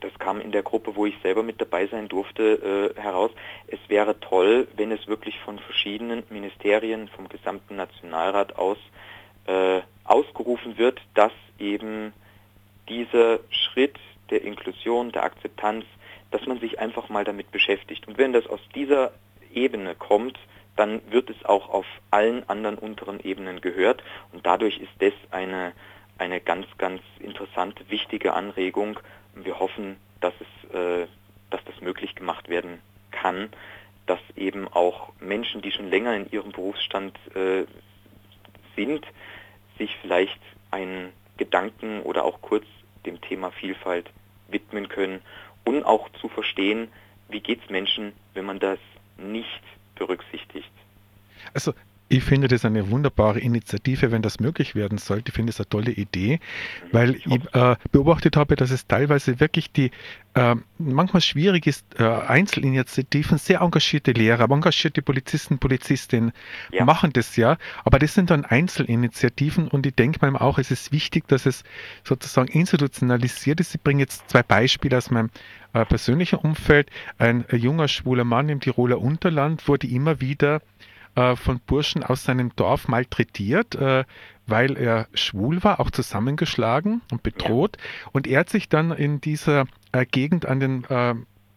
[0.00, 3.30] das kam in der Gruppe, wo ich selber mit dabei sein durfte, äh, heraus.
[3.66, 8.78] Es wäre toll, wenn es wirklich von verschiedenen Ministerien, vom gesamten Nationalrat aus
[9.46, 12.12] äh, ausgerufen wird, dass eben
[12.88, 13.98] dieser Schritt
[14.30, 15.84] der Inklusion, der Akzeptanz,
[16.30, 18.08] dass man sich einfach mal damit beschäftigt.
[18.08, 19.12] Und wenn das aus dieser
[19.52, 20.38] Ebene kommt,
[20.76, 24.02] dann wird es auch auf allen anderen unteren Ebenen gehört.
[24.32, 25.72] Und dadurch ist das eine,
[26.18, 28.98] eine ganz, ganz interessante, wichtige Anregung.
[29.34, 31.06] Wir hoffen, dass, es, äh,
[31.50, 33.50] dass das möglich gemacht werden kann,
[34.06, 37.64] dass eben auch Menschen, die schon länger in ihrem Berufsstand äh,
[38.76, 39.06] sind,
[39.78, 40.40] sich vielleicht
[40.70, 42.64] einen Gedanken oder auch kurz
[43.06, 44.10] dem Thema Vielfalt
[44.48, 45.20] widmen können
[45.64, 46.88] und auch zu verstehen,
[47.28, 48.78] wie geht es Menschen, wenn man das
[49.16, 49.62] nicht
[49.94, 50.70] berücksichtigt.
[51.52, 51.72] Also
[52.08, 55.30] ich finde das eine wunderbare Initiative, wenn das möglich werden sollte.
[55.30, 56.38] Ich finde es eine tolle Idee,
[56.92, 59.90] weil ich äh, beobachtet habe, dass es teilweise wirklich die
[60.34, 66.32] äh, manchmal schwierig ist, äh, Einzelinitiativen, sehr engagierte Lehrer, engagierte Polizisten, Polizistinnen
[66.72, 66.84] Ja.
[66.84, 70.92] machen das ja, aber das sind dann Einzelinitiativen und ich denke mir auch, es ist
[70.92, 71.64] wichtig, dass es
[72.02, 73.74] sozusagen institutionalisiert ist.
[73.74, 75.30] Ich bringe jetzt zwei Beispiele aus meinem
[75.72, 76.90] äh, persönlichen Umfeld.
[77.18, 80.60] Ein, äh, junger schwuler Mann im Tiroler Unterland wurde immer wieder
[81.14, 84.04] äh, von Burschen aus seinem Dorf malträtiert, äh,
[84.46, 87.76] weil er schwul war, auch zusammengeschlagen und bedroht.
[88.12, 91.14] Und er hat sich dann in dieser äh, Gegend an den äh,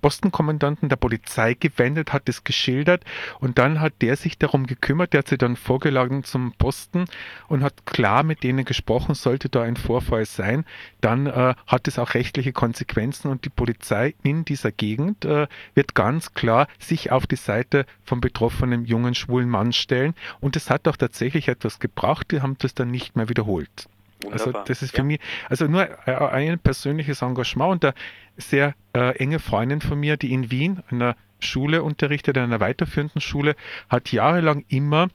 [0.08, 3.04] Postenkommandanten der Polizei gewendet, hat es geschildert.
[3.42, 7.08] Und dann hat der sich darum gekümmert, der hat sich dann vorgeladen zum Posten
[7.50, 10.64] und hat klar mit denen gesprochen, sollte da ein Vorfall sein,
[11.02, 15.94] dann äh, hat es auch rechtliche Konsequenzen und die Polizei in dieser Gegend äh, wird
[15.94, 20.14] ganz klar sich auf die Seite vom betroffenen jungen schwulen Mann stellen.
[20.40, 23.90] Und es hat auch tatsächlich etwas gebracht, die haben das dann nicht mehr wiederholt.
[24.32, 24.66] Also Wunderbar.
[24.66, 25.04] das ist für Ja.
[25.04, 27.94] mich, also nur äh, ein persönliches Engagement und eine
[28.38, 32.60] sehr äh, enge Freundin von mir, die in Wien an einer Schule unterrichtet, an einer
[32.60, 33.56] weiterführenden Schule,
[33.90, 35.10] hat jahrelang immer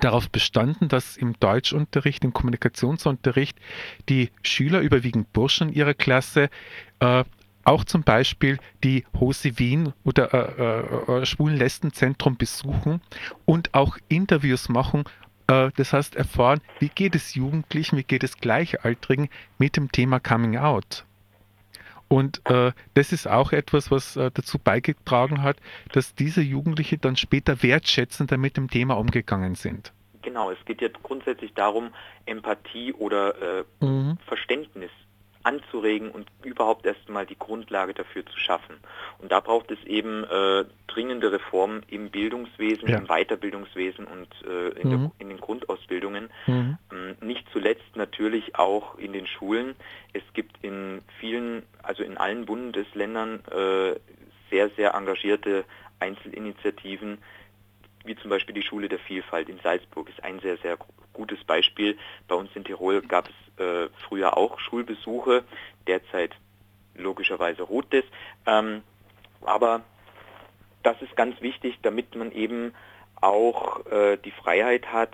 [0.00, 3.56] darauf bestanden, dass im Deutschunterricht, im Kommunikationsunterricht
[4.08, 6.50] die Schüler, überwiegend Burschen ihrer Klasse,
[7.00, 7.24] äh,
[7.64, 13.00] auch zum Beispiel die Hose Wien oder äh, äh, äh, Schwulen-Lesben-Zentrum besuchen
[13.44, 15.04] und auch Interviews machen.
[15.48, 19.28] Äh, das heißt, erfahren, wie geht es Jugendlichen, wie geht es Gleichaltrigen
[19.58, 21.04] mit dem Thema Coming Out.
[22.08, 25.58] Und äh, das ist auch etwas, was äh, dazu beigetragen hat,
[25.92, 29.92] dass diese Jugendliche dann später wertschätzender mit dem Thema umgegangen sind.
[30.22, 31.92] Genau, es geht jetzt grundsätzlich darum,
[32.24, 34.18] Empathie oder äh, Mhm.
[34.26, 34.90] Verständnis
[35.48, 38.76] anzuregen und überhaupt erstmal die Grundlage dafür zu schaffen.
[39.18, 42.98] Und da braucht es eben äh, dringende Reformen im Bildungswesen, Ja.
[42.98, 45.10] im Weiterbildungswesen und äh, in, der, Mhm.
[45.18, 46.28] in den Grundausbildungen.
[46.46, 46.78] Mhm.
[46.92, 49.74] Ähm, Nicht zuletzt natürlich auch in den Schulen.
[50.12, 53.94] Es gibt in vielen, also in allen Bundesländern äh,
[54.50, 55.64] sehr, sehr engagierte
[56.00, 57.18] Einzelinitiativen,
[58.04, 61.42] wie zum Beispiel die Schule der Vielfalt in Salzburg ist ein sehr, sehr gu- gutes
[61.44, 61.98] Beispiel.
[62.26, 65.44] Bei uns in Tirol gab es äh, früher auch Schulbesuche,
[65.86, 66.34] derzeit
[66.94, 68.04] logischerweise ruht es.
[68.46, 68.82] Ähm,
[69.42, 69.82] aber
[70.82, 72.72] das ist ganz wichtig, damit man eben
[73.20, 75.12] auch äh, die Freiheit hat,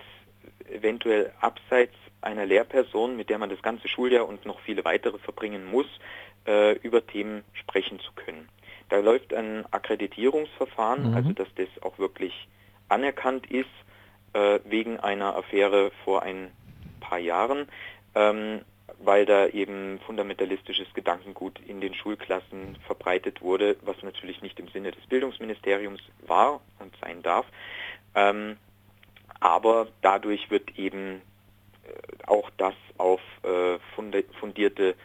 [0.71, 5.65] eventuell abseits einer Lehrperson, mit der man das ganze Schuljahr und noch viele weitere verbringen
[5.65, 5.87] muss,
[6.47, 8.47] äh, über Themen sprechen zu können.
[8.89, 11.15] Da läuft ein Akkreditierungsverfahren, Mhm.
[11.15, 12.47] also dass das auch wirklich
[12.89, 13.69] anerkannt ist,
[14.33, 16.51] äh, wegen einer Affäre vor ein
[16.99, 17.67] paar Jahren,
[18.15, 18.61] ähm,
[18.99, 24.91] weil da eben fundamentalistisches Gedankengut in den Schulklassen verbreitet wurde, was natürlich nicht im Sinne
[24.91, 27.45] des Bildungsministeriums war und sein darf.
[28.13, 28.57] Ähm,
[29.39, 31.21] aber dadurch wird eben
[31.83, 33.77] äh, auch das auf äh,
[34.39, 34.95] fundierte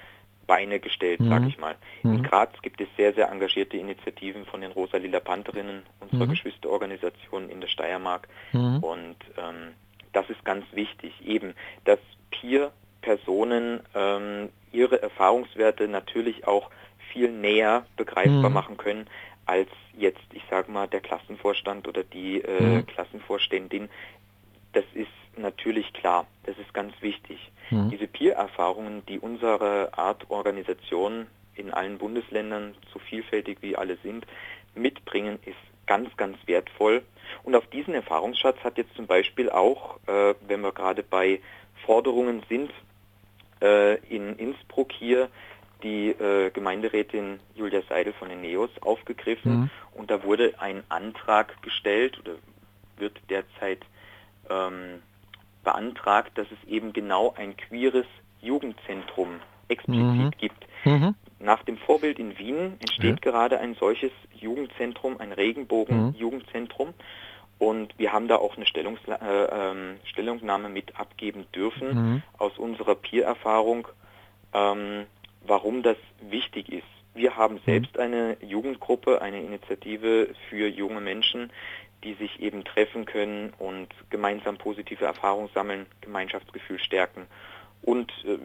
[0.46, 1.28] Beine gestellt, Mhm.
[1.28, 1.76] sage ich mal.
[2.02, 2.22] In Mhm.
[2.22, 6.30] Graz gibt es sehr, sehr engagierte Initiativen von den Rosa-Lila Pantherinnen, unserer Mhm.
[6.30, 8.28] Geschwisterorganisation in der Steiermark.
[8.52, 8.78] Mhm.
[8.82, 9.74] Und ähm,
[10.12, 11.98] das ist ganz wichtig, eben, dass
[12.30, 16.70] Peer-Personen ähm, ihre Erfahrungswerte natürlich auch
[17.12, 18.54] viel näher begreifbar Mhm.
[18.54, 19.06] machen können,
[19.46, 22.86] als jetzt, ich sage mal, der Klassenvorstand oder die äh, Mhm.
[22.86, 23.88] Klassenvorständin.
[24.72, 27.50] Das ist natürlich klar, das ist ganz wichtig.
[27.70, 27.90] Mhm.
[27.90, 34.26] Diese Peer-Erfahrungen, die unsere Art Organisation in allen Bundesländern, so vielfältig wie alle sind,
[34.74, 35.56] mitbringen, ist
[35.86, 37.02] ganz, ganz wertvoll.
[37.42, 41.40] Und auf diesen Erfahrungsschatz hat jetzt zum Beispiel auch, äh, wenn wir gerade bei
[41.84, 42.70] Forderungen sind,
[43.60, 45.28] äh, in Innsbruck hier
[45.82, 49.70] die äh, Gemeinderätin Julia Seidel von den NEOS aufgegriffen Mhm.
[49.94, 52.32] und da wurde ein Antrag gestellt oder
[52.98, 53.80] wird derzeit
[54.50, 55.02] ähm,
[55.70, 58.06] beantragt, dass es eben genau ein queeres
[58.40, 60.30] Jugendzentrum explizit Mhm.
[60.38, 60.66] gibt.
[60.84, 61.14] Mhm.
[61.38, 63.30] Nach dem Vorbild in Wien entsteht Ja.
[63.30, 66.92] gerade ein solches Jugendzentrum, ein Regenbogen-Jugendzentrum.
[67.58, 72.22] Und wir haben da auch eine Stellungsla äh, ähm, Stellungnahme mit abgeben dürfen Mhm.
[72.38, 73.86] aus unserer Peer-Erfahrung,
[74.54, 75.06] ähm,
[75.46, 76.86] warum das wichtig ist.
[77.14, 81.50] Wir haben selbst eine Jugendgruppe, eine Initiative für junge Menschen,
[82.04, 87.26] die sich eben treffen können und gemeinsam positive Erfahrungen sammeln, Gemeinschaftsgefühl stärken
[87.82, 88.38] und äh,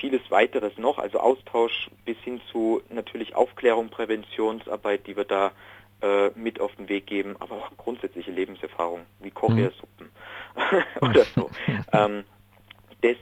[0.00, 5.52] vieles weiteres noch, also Austausch bis hin zu natürlich Aufklärung, Präventionsarbeit, die wir da
[6.02, 10.10] äh, mit auf den Weg geben, aber auch grundsätzliche Lebenserfahrung wie Kochreasuppen
[11.00, 11.50] oder so.
[11.92, 12.24] ähm,
[13.00, 13.16] das,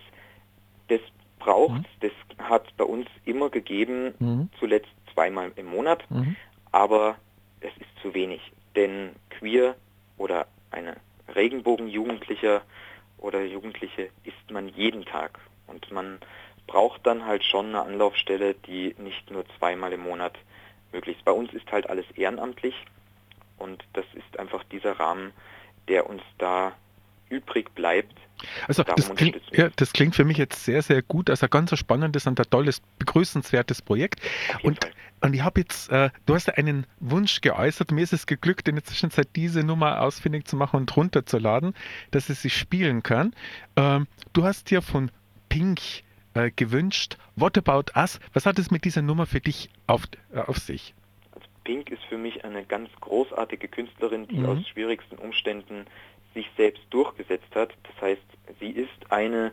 [0.89, 1.01] das
[1.39, 4.49] braucht, das hat bei uns immer gegeben, Mhm.
[4.59, 6.37] zuletzt zweimal im Monat, Mhm.
[6.73, 7.17] aber
[7.61, 8.41] es ist zu wenig,
[8.77, 9.77] denn queer
[10.17, 10.97] oder eine
[11.35, 12.63] Regenbogenjugendlicher
[13.19, 16.19] oder Jugendliche ist man jeden Tag und man
[16.67, 20.39] braucht dann halt schon eine Anlaufstelle, die nicht nur zweimal im Monat
[20.93, 21.25] möglich ist.
[21.25, 22.75] Bei uns ist halt alles ehrenamtlich
[23.59, 25.33] und das ist einfach dieser Rahmen,
[25.89, 26.73] der uns da
[27.29, 28.15] übrig bleibt.
[28.69, 31.31] Also das klingt, ja, das klingt für mich jetzt sehr, sehr gut.
[31.31, 34.21] Also ein ganz spannendes und ein tolles, begrüßenswertes Projekt.
[34.63, 34.93] Und, Fall.
[35.25, 37.91] Und ich habe jetzt, äh, du hast ja einen Wunsch geäußert.
[37.91, 41.75] Mir ist es geglückt, in der Zwischenzeit diese Nummer ausfindig zu machen und runterzuladen,
[42.11, 43.35] dass es sich spielen kann.
[43.77, 45.11] Ähm, du hast dir von
[45.49, 45.81] Pink
[46.35, 48.21] äh, gewünscht, What About Us?
[48.35, 50.03] Was hat es mit dieser Nummer für dich auf,
[50.35, 50.95] äh, auf sich?
[51.65, 54.47] Pink ist für mich eine ganz großartige Künstlerin, die Mhm.
[54.47, 55.87] aus schwierigsten Umständen
[56.35, 57.73] sich selbst durchgesetzt hat.
[57.85, 58.23] Das heißt,
[58.61, 59.53] sie ist eine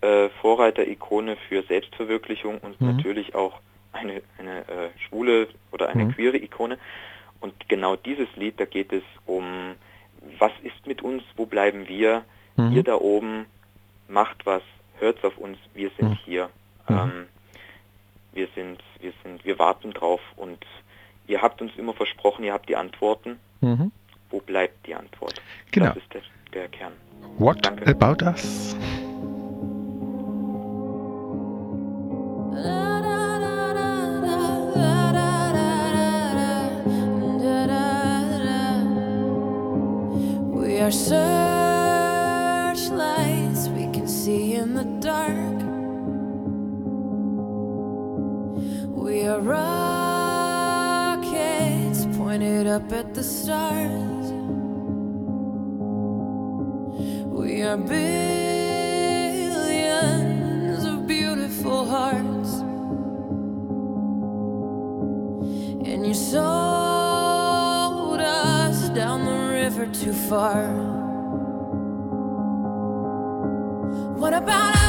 [0.00, 2.88] äh, Vorreiter-Ikone für Selbstverwirklichung und Mhm.
[2.88, 3.60] natürlich auch
[3.92, 6.12] eine, eine äh, schwule oder eine Mhm.
[6.12, 6.78] queere Ikone.
[7.40, 9.74] Und genau dieses Lied, da geht es um,
[10.38, 12.24] was ist mit uns, wo bleiben wir?
[12.56, 12.72] Mhm.
[12.72, 13.46] Ihr da oben
[14.08, 14.62] macht was,
[14.98, 16.18] hört auf uns, wir sind Mhm.
[16.24, 16.50] hier.
[16.88, 16.96] Mhm.
[16.96, 17.26] Ähm,
[18.32, 20.64] wir sind, wir sind, wir warten drauf und
[21.26, 23.38] ihr habt uns immer versprochen, ihr habt die Antworten.
[23.60, 23.92] Mhm.
[24.30, 25.34] Wo bleibt die Antwort?
[25.72, 25.86] Genau.
[25.88, 26.22] Das ist der,
[26.54, 26.92] der Kern.
[27.38, 27.90] What Danke.
[27.90, 28.74] About Us?
[40.82, 40.90] Are
[42.74, 45.62] searchlights we can see in the dark.
[48.90, 49.76] We are rockets
[52.16, 54.32] pointed up at the stars.
[57.28, 58.41] We are billions
[70.32, 70.64] far.
[74.16, 74.81] What about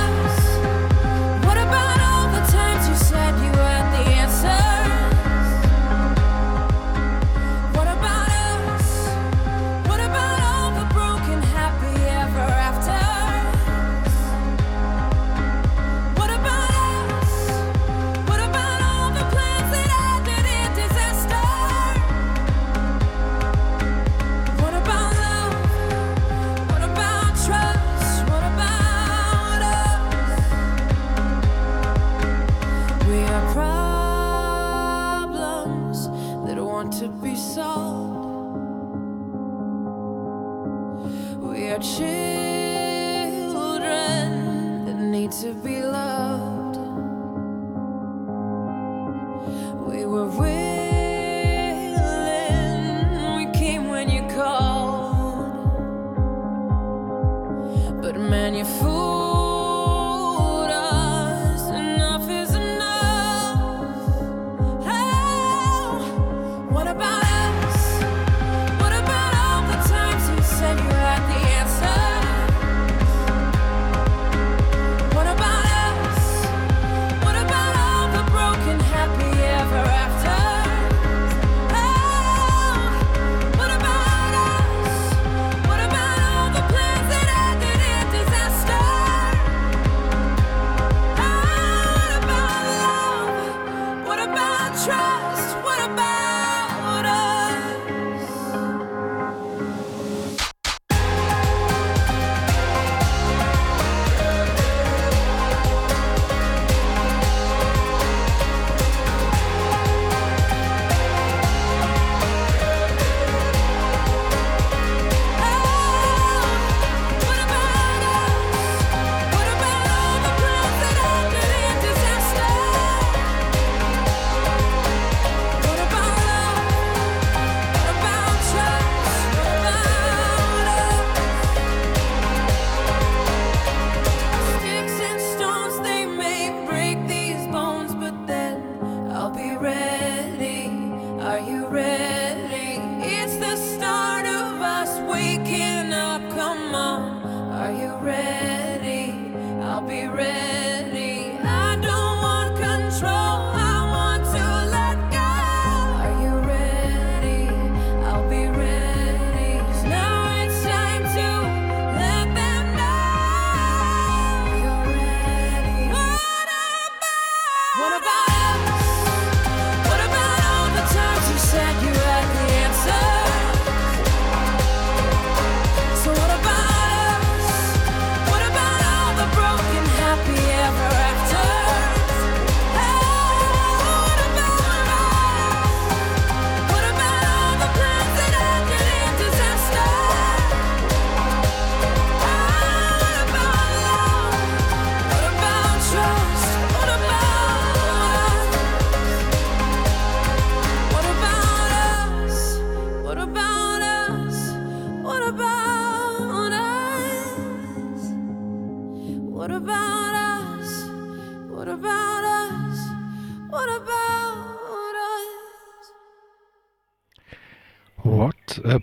[49.86, 50.32] We were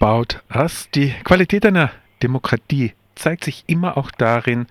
[0.01, 0.89] about us?
[0.95, 1.91] Die Qualität einer
[2.23, 4.67] Demokratie zeigt sich immer auch darin,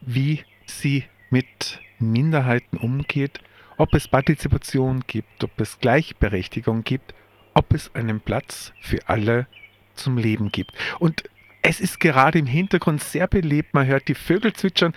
[0.00, 3.40] wie sie mit Minderheiten umgeht,
[3.76, 7.14] ob es Partizipation gibt, ob es Gleichberechtigung gibt,
[7.52, 9.46] ob es einen Platz für alle
[9.94, 10.72] zum Leben gibt.
[10.98, 11.24] Und
[11.60, 13.74] es ist gerade im Hintergrund sehr belebt.
[13.74, 14.94] Man hört die Vögel zwitschern.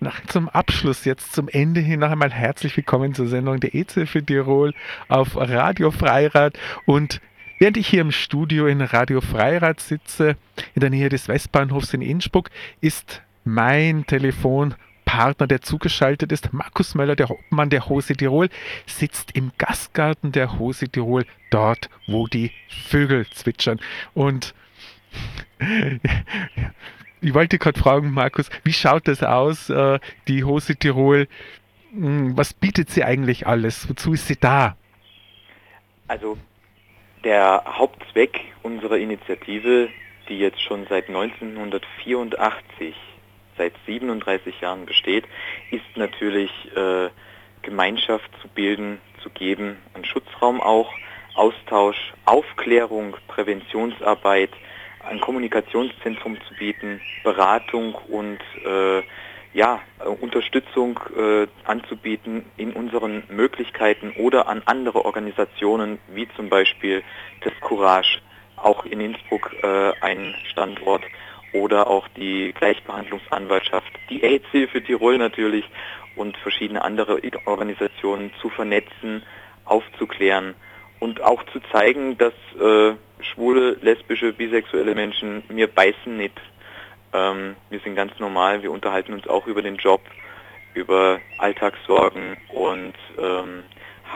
[0.00, 4.08] Nach, zum Abschluss, jetzt zum Ende hin noch einmal herzlich willkommen zur Sendung der EZ
[4.08, 4.72] für Tirol
[5.08, 6.56] auf Radio Freirad.
[6.86, 7.20] Und
[7.58, 10.36] während ich hier im Studio in Radio Freirad sitze,
[10.74, 12.50] in der Nähe des Westbahnhofs in Innsbruck,
[12.80, 18.48] ist mein Telefonpartner, der zugeschaltet ist, Markus Möller, der Hauptmann der Hose Tirol,
[18.86, 23.80] sitzt im Gastgarten der Hose Tirol, dort, wo die Vögel zwitschern.
[24.14, 24.54] Und
[27.20, 29.98] ich wollte gerade fragen, Markus, wie schaut das aus, äh,
[30.28, 31.28] die Hose Tirol?
[31.92, 33.88] Hm, Was bietet sie eigentlich alles?
[33.88, 34.76] Wozu ist sie da?
[36.08, 36.36] Also
[37.24, 39.88] der Hauptzweck unserer Initiative,
[40.28, 42.94] die jetzt schon seit 1984,
[43.56, 45.24] seit 37 Jahren besteht,
[45.70, 47.08] ist natürlich äh,
[47.62, 50.92] Gemeinschaft zu bilden, zu geben, einen Schutzraum auch,
[51.34, 54.50] Austausch, Aufklärung, Präventionsarbeit,
[55.08, 59.02] ein Kommunikationszentrum zu bieten, Beratung und äh,
[59.54, 67.02] ja, äh, Unterstützung äh, anzubieten in unseren Möglichkeiten oder an andere Organisationen, wie zum Beispiel
[67.42, 68.20] das Courage,
[68.56, 71.02] auch in Innsbruck äh, ein Standort,
[71.52, 75.64] oder auch die Gleichbehandlungsanwaltschaft, die AIDS-Hilfe Tirol natürlich
[76.16, 79.22] und verschiedene andere Organisationen zu vernetzen,
[79.64, 80.54] aufzuklären
[81.00, 86.40] und auch zu zeigen, dass äh, schwule, lesbische, bisexuelle Menschen mir beißen nicht.
[87.12, 90.00] Ähm, wir sind ganz normal, wir unterhalten uns auch über den Job,
[90.74, 93.64] über Alltagssorgen und ähm,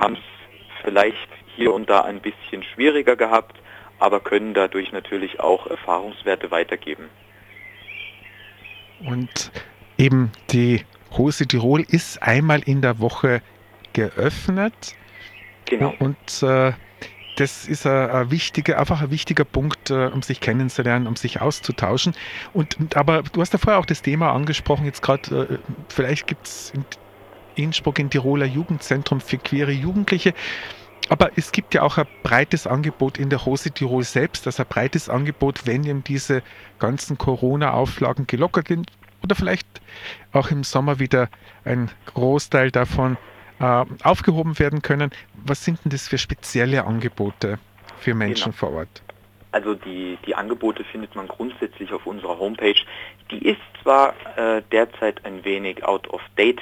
[0.01, 3.61] haben es vielleicht hier und da ein bisschen schwieriger gehabt,
[3.99, 7.09] aber können dadurch natürlich auch Erfahrungswerte weitergeben.
[9.05, 9.51] Und
[9.99, 10.85] eben die
[11.17, 13.43] Hose Tirol ist einmal in der Woche
[13.93, 14.97] geöffnet.
[15.67, 15.95] Genau.
[15.99, 16.73] Und äh,
[17.37, 21.41] das ist ein, ein wichtiger, einfach ein wichtiger Punkt, äh, um sich kennenzulernen, um sich
[21.41, 22.15] auszutauschen.
[22.53, 25.59] Und, aber du hast ja vorher auch das Thema angesprochen, jetzt gerade, äh,
[25.89, 26.85] vielleicht gibt es in
[27.55, 30.35] Innsbruck ein Tiroler Jugendzentrum für queere Jugendliche.
[31.09, 34.69] Aber es gibt ja auch ein breites Angebot in der Hose Tirol selbst, also ein
[34.69, 36.43] breites Angebot, wenn eben diese
[36.79, 38.91] ganzen Corona-Auflagen gelockert sind
[39.23, 39.67] oder vielleicht
[40.33, 41.29] auch im Sommer wieder
[41.65, 43.17] ein Großteil davon
[43.61, 45.11] äh, aufgehoben werden können.
[45.45, 47.59] Was sind denn das für spezielle Angebote
[47.99, 48.57] für Menschen Genau.
[48.57, 49.03] vor Ort?
[49.53, 52.77] Also die, die Angebote findet man grundsätzlich auf unserer Homepage.
[53.31, 56.61] Die ist zwar äh, derzeit ein wenig out of date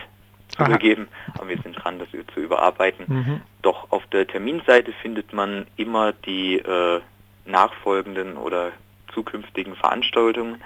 [0.48, 3.06] zugegeben, aber wir sind dran, das zu überarbeiten.
[3.08, 3.40] Mhm.
[3.62, 7.00] Doch auf der Terminseite findet man immer die äh,
[7.46, 8.70] nachfolgenden oder
[9.12, 10.62] zukünftigen Veranstaltungen.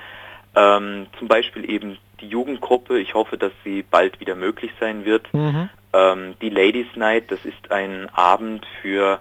[0.54, 2.98] Ähm, zum Beispiel eben die Jugendgruppe.
[2.98, 5.32] Ich hoffe, dass sie bald wieder möglich sein wird.
[5.32, 5.70] Mhm.
[5.92, 9.20] Ähm, die Ladies Night, das ist ein Abend für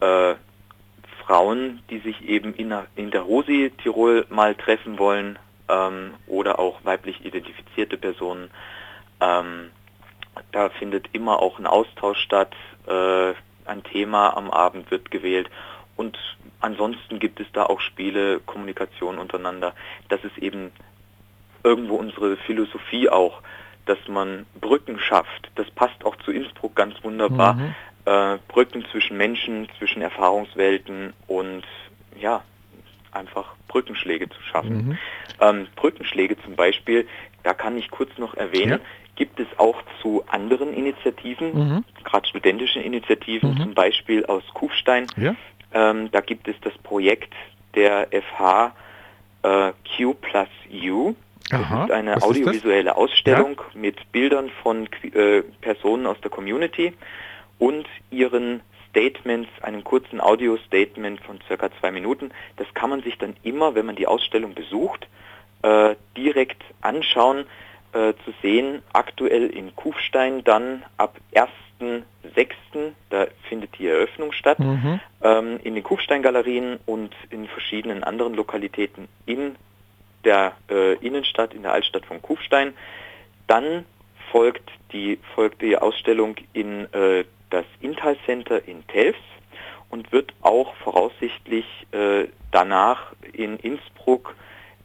[0.00, 0.34] äh,
[1.24, 5.38] Frauen, die sich eben in der, in der Rosi Tirol mal treffen wollen
[5.68, 8.50] ähm, oder auch weiblich identifizierte Personen.
[9.20, 9.70] Ähm,
[10.52, 12.54] da findet immer auch ein Austausch statt,
[12.86, 13.32] äh,
[13.64, 15.48] ein Thema am Abend wird gewählt
[15.96, 16.18] und
[16.60, 19.74] ansonsten gibt es da auch Spiele, Kommunikation untereinander.
[20.08, 20.72] Das ist eben
[21.64, 23.40] irgendwo unsere Philosophie auch,
[23.86, 25.50] dass man Brücken schafft.
[25.56, 27.54] Das passt auch zu Innsbruck ganz wunderbar.
[27.54, 27.74] Mhm.
[28.04, 31.64] Äh, Brücken zwischen Menschen, zwischen Erfahrungswelten und
[32.20, 32.42] ja,
[33.12, 34.88] einfach Brückenschläge zu schaffen.
[34.88, 34.98] Mhm.
[35.40, 37.06] Ähm, Brückenschläge zum Beispiel,
[37.42, 38.86] da kann ich kurz noch erwähnen, Ja.
[39.16, 41.84] gibt es auch zu anderen Initiativen, Mhm.
[42.04, 43.58] gerade studentischen Initiativen, Mhm.
[43.58, 45.06] zum Beispiel aus Kufstein.
[45.16, 45.34] Ja?
[45.72, 47.32] Ähm, da gibt es das Projekt
[47.74, 48.72] der FH
[49.42, 51.14] äh, Q plus U.
[51.50, 52.30] Aha, es ist eine was ist das?
[52.30, 56.92] audiovisuelle Ausstellung mit Bildern von äh, Personen aus der Community
[57.58, 62.30] und ihren Statements, einem kurzen Audio-Statement von circa zwei Minuten.
[62.56, 65.08] Das kann man sich dann immer, wenn man die Ausstellung besucht,
[65.62, 67.44] äh, direkt anschauen,
[67.92, 75.00] äh, zu sehen, aktuell in Kufstein dann ab 1.6., da findet die Eröffnung statt, Mhm.
[75.22, 79.56] ähm, in den Kufstein-Galerien und in verschiedenen anderen Lokalitäten in
[80.24, 82.74] der äh, Innenstadt, in der Altstadt von Kufstein.
[83.46, 83.84] Dann
[84.30, 89.18] folgt die, folgt die Ausstellung in äh, das Intal Center in Telfs
[89.90, 94.34] und wird auch voraussichtlich äh, danach in Innsbruck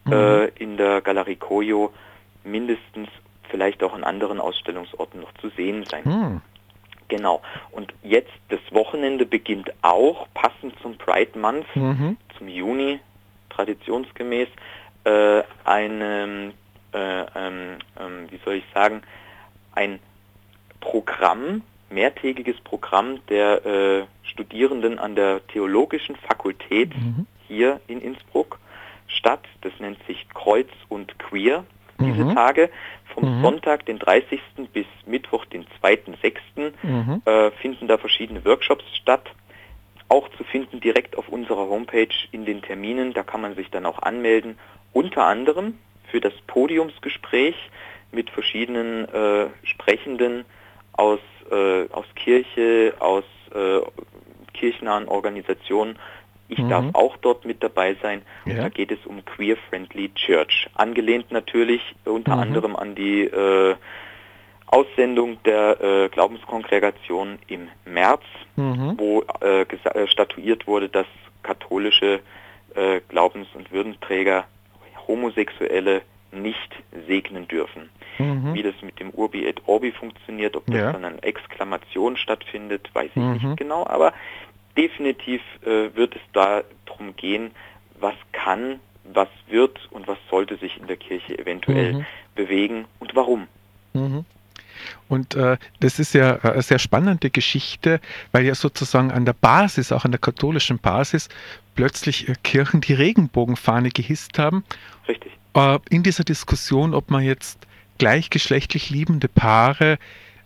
[0.10, 1.92] äh, in der Galerie Koyo
[2.44, 3.10] mindestens
[3.50, 6.04] vielleicht auch an anderen Ausstellungsorten noch zu sehen sein.
[6.06, 6.42] Hm.
[7.08, 7.42] Genau.
[7.72, 12.18] Und jetzt das Wochenende beginnt auch passend zum Pride Month Mhm.
[12.38, 13.00] zum Juni
[13.50, 14.48] traditionsgemäß
[15.10, 16.54] äh, einem,
[16.94, 16.98] äh,
[17.36, 19.02] ähm, ähm, wie soll ich sagen,
[19.74, 20.00] ein
[20.82, 27.26] Programm, mehrtägiges Programm der äh, Studierenden an der Theologischen Fakultät Mhm.
[27.48, 28.60] hier in Innsbruck
[29.08, 29.42] statt.
[29.62, 31.66] Das nennt sich Kreuz und Queer
[32.00, 32.36] diese Mhm.
[32.36, 32.70] Tage.
[33.14, 33.42] Vom Mhm.
[33.42, 34.40] Sonntag, den 30.
[34.72, 36.74] bis Mittwoch, den 2.6.
[36.84, 37.22] Mhm.
[37.26, 39.28] Äh, finden da verschiedene Workshops statt.
[40.08, 43.14] Auch zu finden direkt auf unserer Homepage in den Terminen.
[43.14, 44.58] Da kann man sich dann auch anmelden.
[44.94, 45.78] Unter anderem
[46.12, 47.56] für das Podiumsgespräch
[48.12, 50.46] mit verschiedenen äh, Sprechenden
[50.94, 51.20] aus,
[51.52, 53.24] äh, aus Kirche, aus
[53.54, 53.80] äh,
[54.54, 55.98] kirchnahen Organisationen.
[56.48, 56.70] Ich Mhm.
[56.70, 58.24] darf auch dort mit dabei sein.
[58.46, 58.64] Und Ja.
[58.64, 60.68] da geht es um Queer Friendly Church.
[60.74, 62.42] Angelehnt natürlich unter Mhm.
[62.42, 63.76] anderem an die äh,
[64.66, 68.24] Aussendung der äh, Glaubenskongregation im März,
[68.56, 68.96] Mhm.
[68.98, 69.66] wo äh,
[70.08, 71.08] statuiert wurde, dass
[71.44, 72.20] katholische
[73.10, 74.46] Glaubens- und Würdenträger
[75.10, 76.76] Homosexuelle nicht
[77.08, 77.90] segnen dürfen.
[78.20, 78.54] Mhm.
[78.54, 80.92] Wie das mit dem Urbi et Orbi funktioniert, ob das Ja.
[80.94, 83.32] dann an Exklamation stattfindet, weiß ich Mhm.
[83.34, 84.14] nicht genau, aber
[84.78, 87.52] definitiv äh, wird es da darum gehen,
[88.00, 92.06] was kann, was wird und was sollte sich in der Kirche eventuell Mhm.
[92.36, 93.48] bewegen und warum.
[95.08, 98.00] Und äh, das ist ja äh, eine sehr spannende Geschichte,
[98.32, 101.30] weil ja sozusagen an der Basis, auch an der katholischen Basis,
[101.76, 104.64] plötzlich äh, Kirchen die Regenbogenfahne gehisst haben.
[105.08, 105.32] Richtig.
[105.54, 107.60] Äh, in dieser Diskussion, ob man jetzt
[107.98, 109.98] gleichgeschlechtlich liebende Paare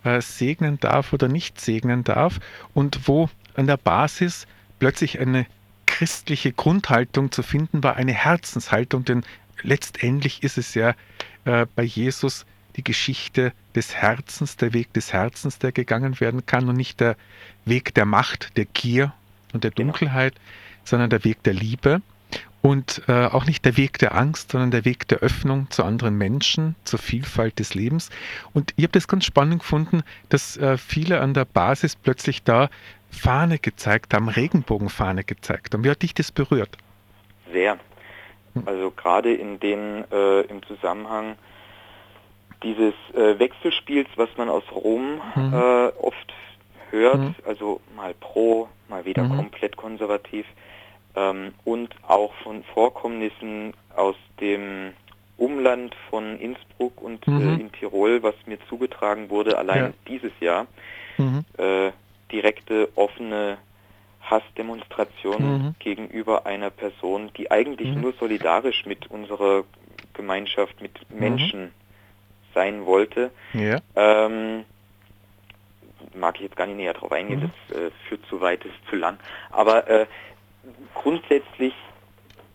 [0.03, 2.39] äh, segnen darf oder nicht segnen darf
[2.73, 4.47] und wo an der Basis
[4.79, 5.45] plötzlich eine
[5.85, 9.23] christliche Grundhaltung zu finden war, eine Herzenshaltung, denn
[9.61, 10.95] letztendlich ist es ja
[11.45, 12.45] äh, bei Jesus
[12.75, 17.15] die Geschichte des Herzens, der Weg des Herzens, der gegangen werden kann und nicht der
[17.65, 19.13] Weg der Macht, der Gier
[19.53, 19.91] und der Genau.
[19.91, 20.33] Dunkelheit,
[20.83, 22.01] sondern der Weg der Liebe
[22.61, 26.17] und äh, auch nicht der Weg der Angst, sondern der Weg der Öffnung zu anderen
[26.17, 28.09] Menschen, zur Vielfalt des Lebens.
[28.53, 32.69] Und ich habe das ganz spannend gefunden, dass äh, viele an der Basis plötzlich da
[33.11, 35.83] Fahne gezeigt haben, Regenbogenfahne gezeigt haben.
[35.83, 36.77] Wie hat dich das berührt?
[37.51, 37.77] Sehr.
[38.65, 41.35] Also gerade in den äh, im Zusammenhang
[42.63, 45.53] dieses äh, Wechselspiels, was man aus Rom Mhm.
[45.53, 46.33] äh, oft
[46.89, 47.35] hört, Mhm.
[47.45, 49.29] also mal pro, mal wieder Mhm.
[49.29, 50.45] komplett konservativ
[51.15, 54.93] ähm, und auch von Vorkommnissen aus dem
[55.37, 57.41] Umland von Innsbruck und Mhm.
[57.41, 59.93] äh, in Tirol, was mir zugetragen wurde, allein Ja.
[60.07, 60.67] dieses Jahr,
[61.17, 61.43] Mhm.
[61.57, 61.91] äh,
[62.31, 63.57] direkte offene
[64.21, 65.75] Hassdemonstrationen Mhm.
[65.79, 68.01] gegenüber einer Person, die eigentlich Mhm.
[68.01, 69.65] nur solidarisch mit unserer
[70.13, 71.73] Gemeinschaft, mit Menschen
[72.53, 73.31] sein wollte.
[73.53, 73.77] Ja.
[73.95, 74.65] Ähm,
[76.15, 77.51] mag ich jetzt gar nicht näher drauf eingehen, Mhm.
[77.69, 79.17] das äh, führt zu weit, ist zu lang.
[79.51, 80.05] Aber äh,
[80.93, 81.73] grundsätzlich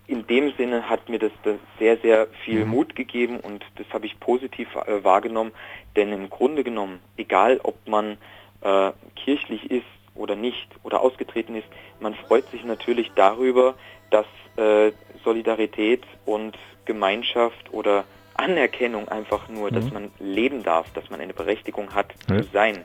[0.06, 2.70] in dem Sinne hat mir das, das sehr, sehr viel Mhm.
[2.70, 5.52] Mut gegeben und das habe ich positiv äh, wahrgenommen,
[5.96, 8.16] denn im Grunde genommen, egal ob man
[8.62, 9.84] äh, kirchlich ist
[10.14, 11.68] oder nicht oder ausgetreten ist,
[12.00, 13.74] man freut sich natürlich darüber,
[14.10, 14.26] dass
[14.56, 14.92] äh,
[15.24, 18.04] Solidarität und Gemeinschaft oder
[18.38, 19.92] Anerkennung einfach nur, dass Mhm.
[19.92, 22.38] man leben darf, dass man eine Berechtigung hat Ja.
[22.42, 22.78] zu sein.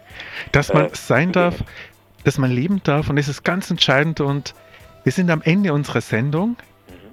[0.51, 1.77] Dass man Äh, sein darf, zugänglich.
[2.23, 4.53] dass man leben darf und das ist ganz entscheidend und
[5.03, 6.49] wir sind am Ende unserer Sendung.
[6.49, 6.55] Mhm.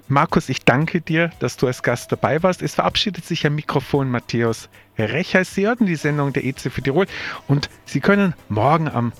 [0.07, 2.61] Markus, ich danke dir, dass du als Gast dabei warst.
[2.61, 5.45] Es verabschiedet sich am Mikrofon Matthäus Recher.
[5.45, 7.05] Sie hörten die Sendung der EZ für Tirol
[7.47, 9.13] und Sie können morgen am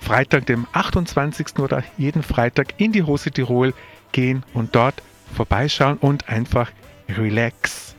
[0.00, 1.58] Freitag, dem 28.
[1.60, 3.72] oder jeden Freitag in die Hose Tirol
[4.12, 5.02] gehen und dort
[5.34, 6.70] vorbeischauen und einfach
[7.08, 7.95] relax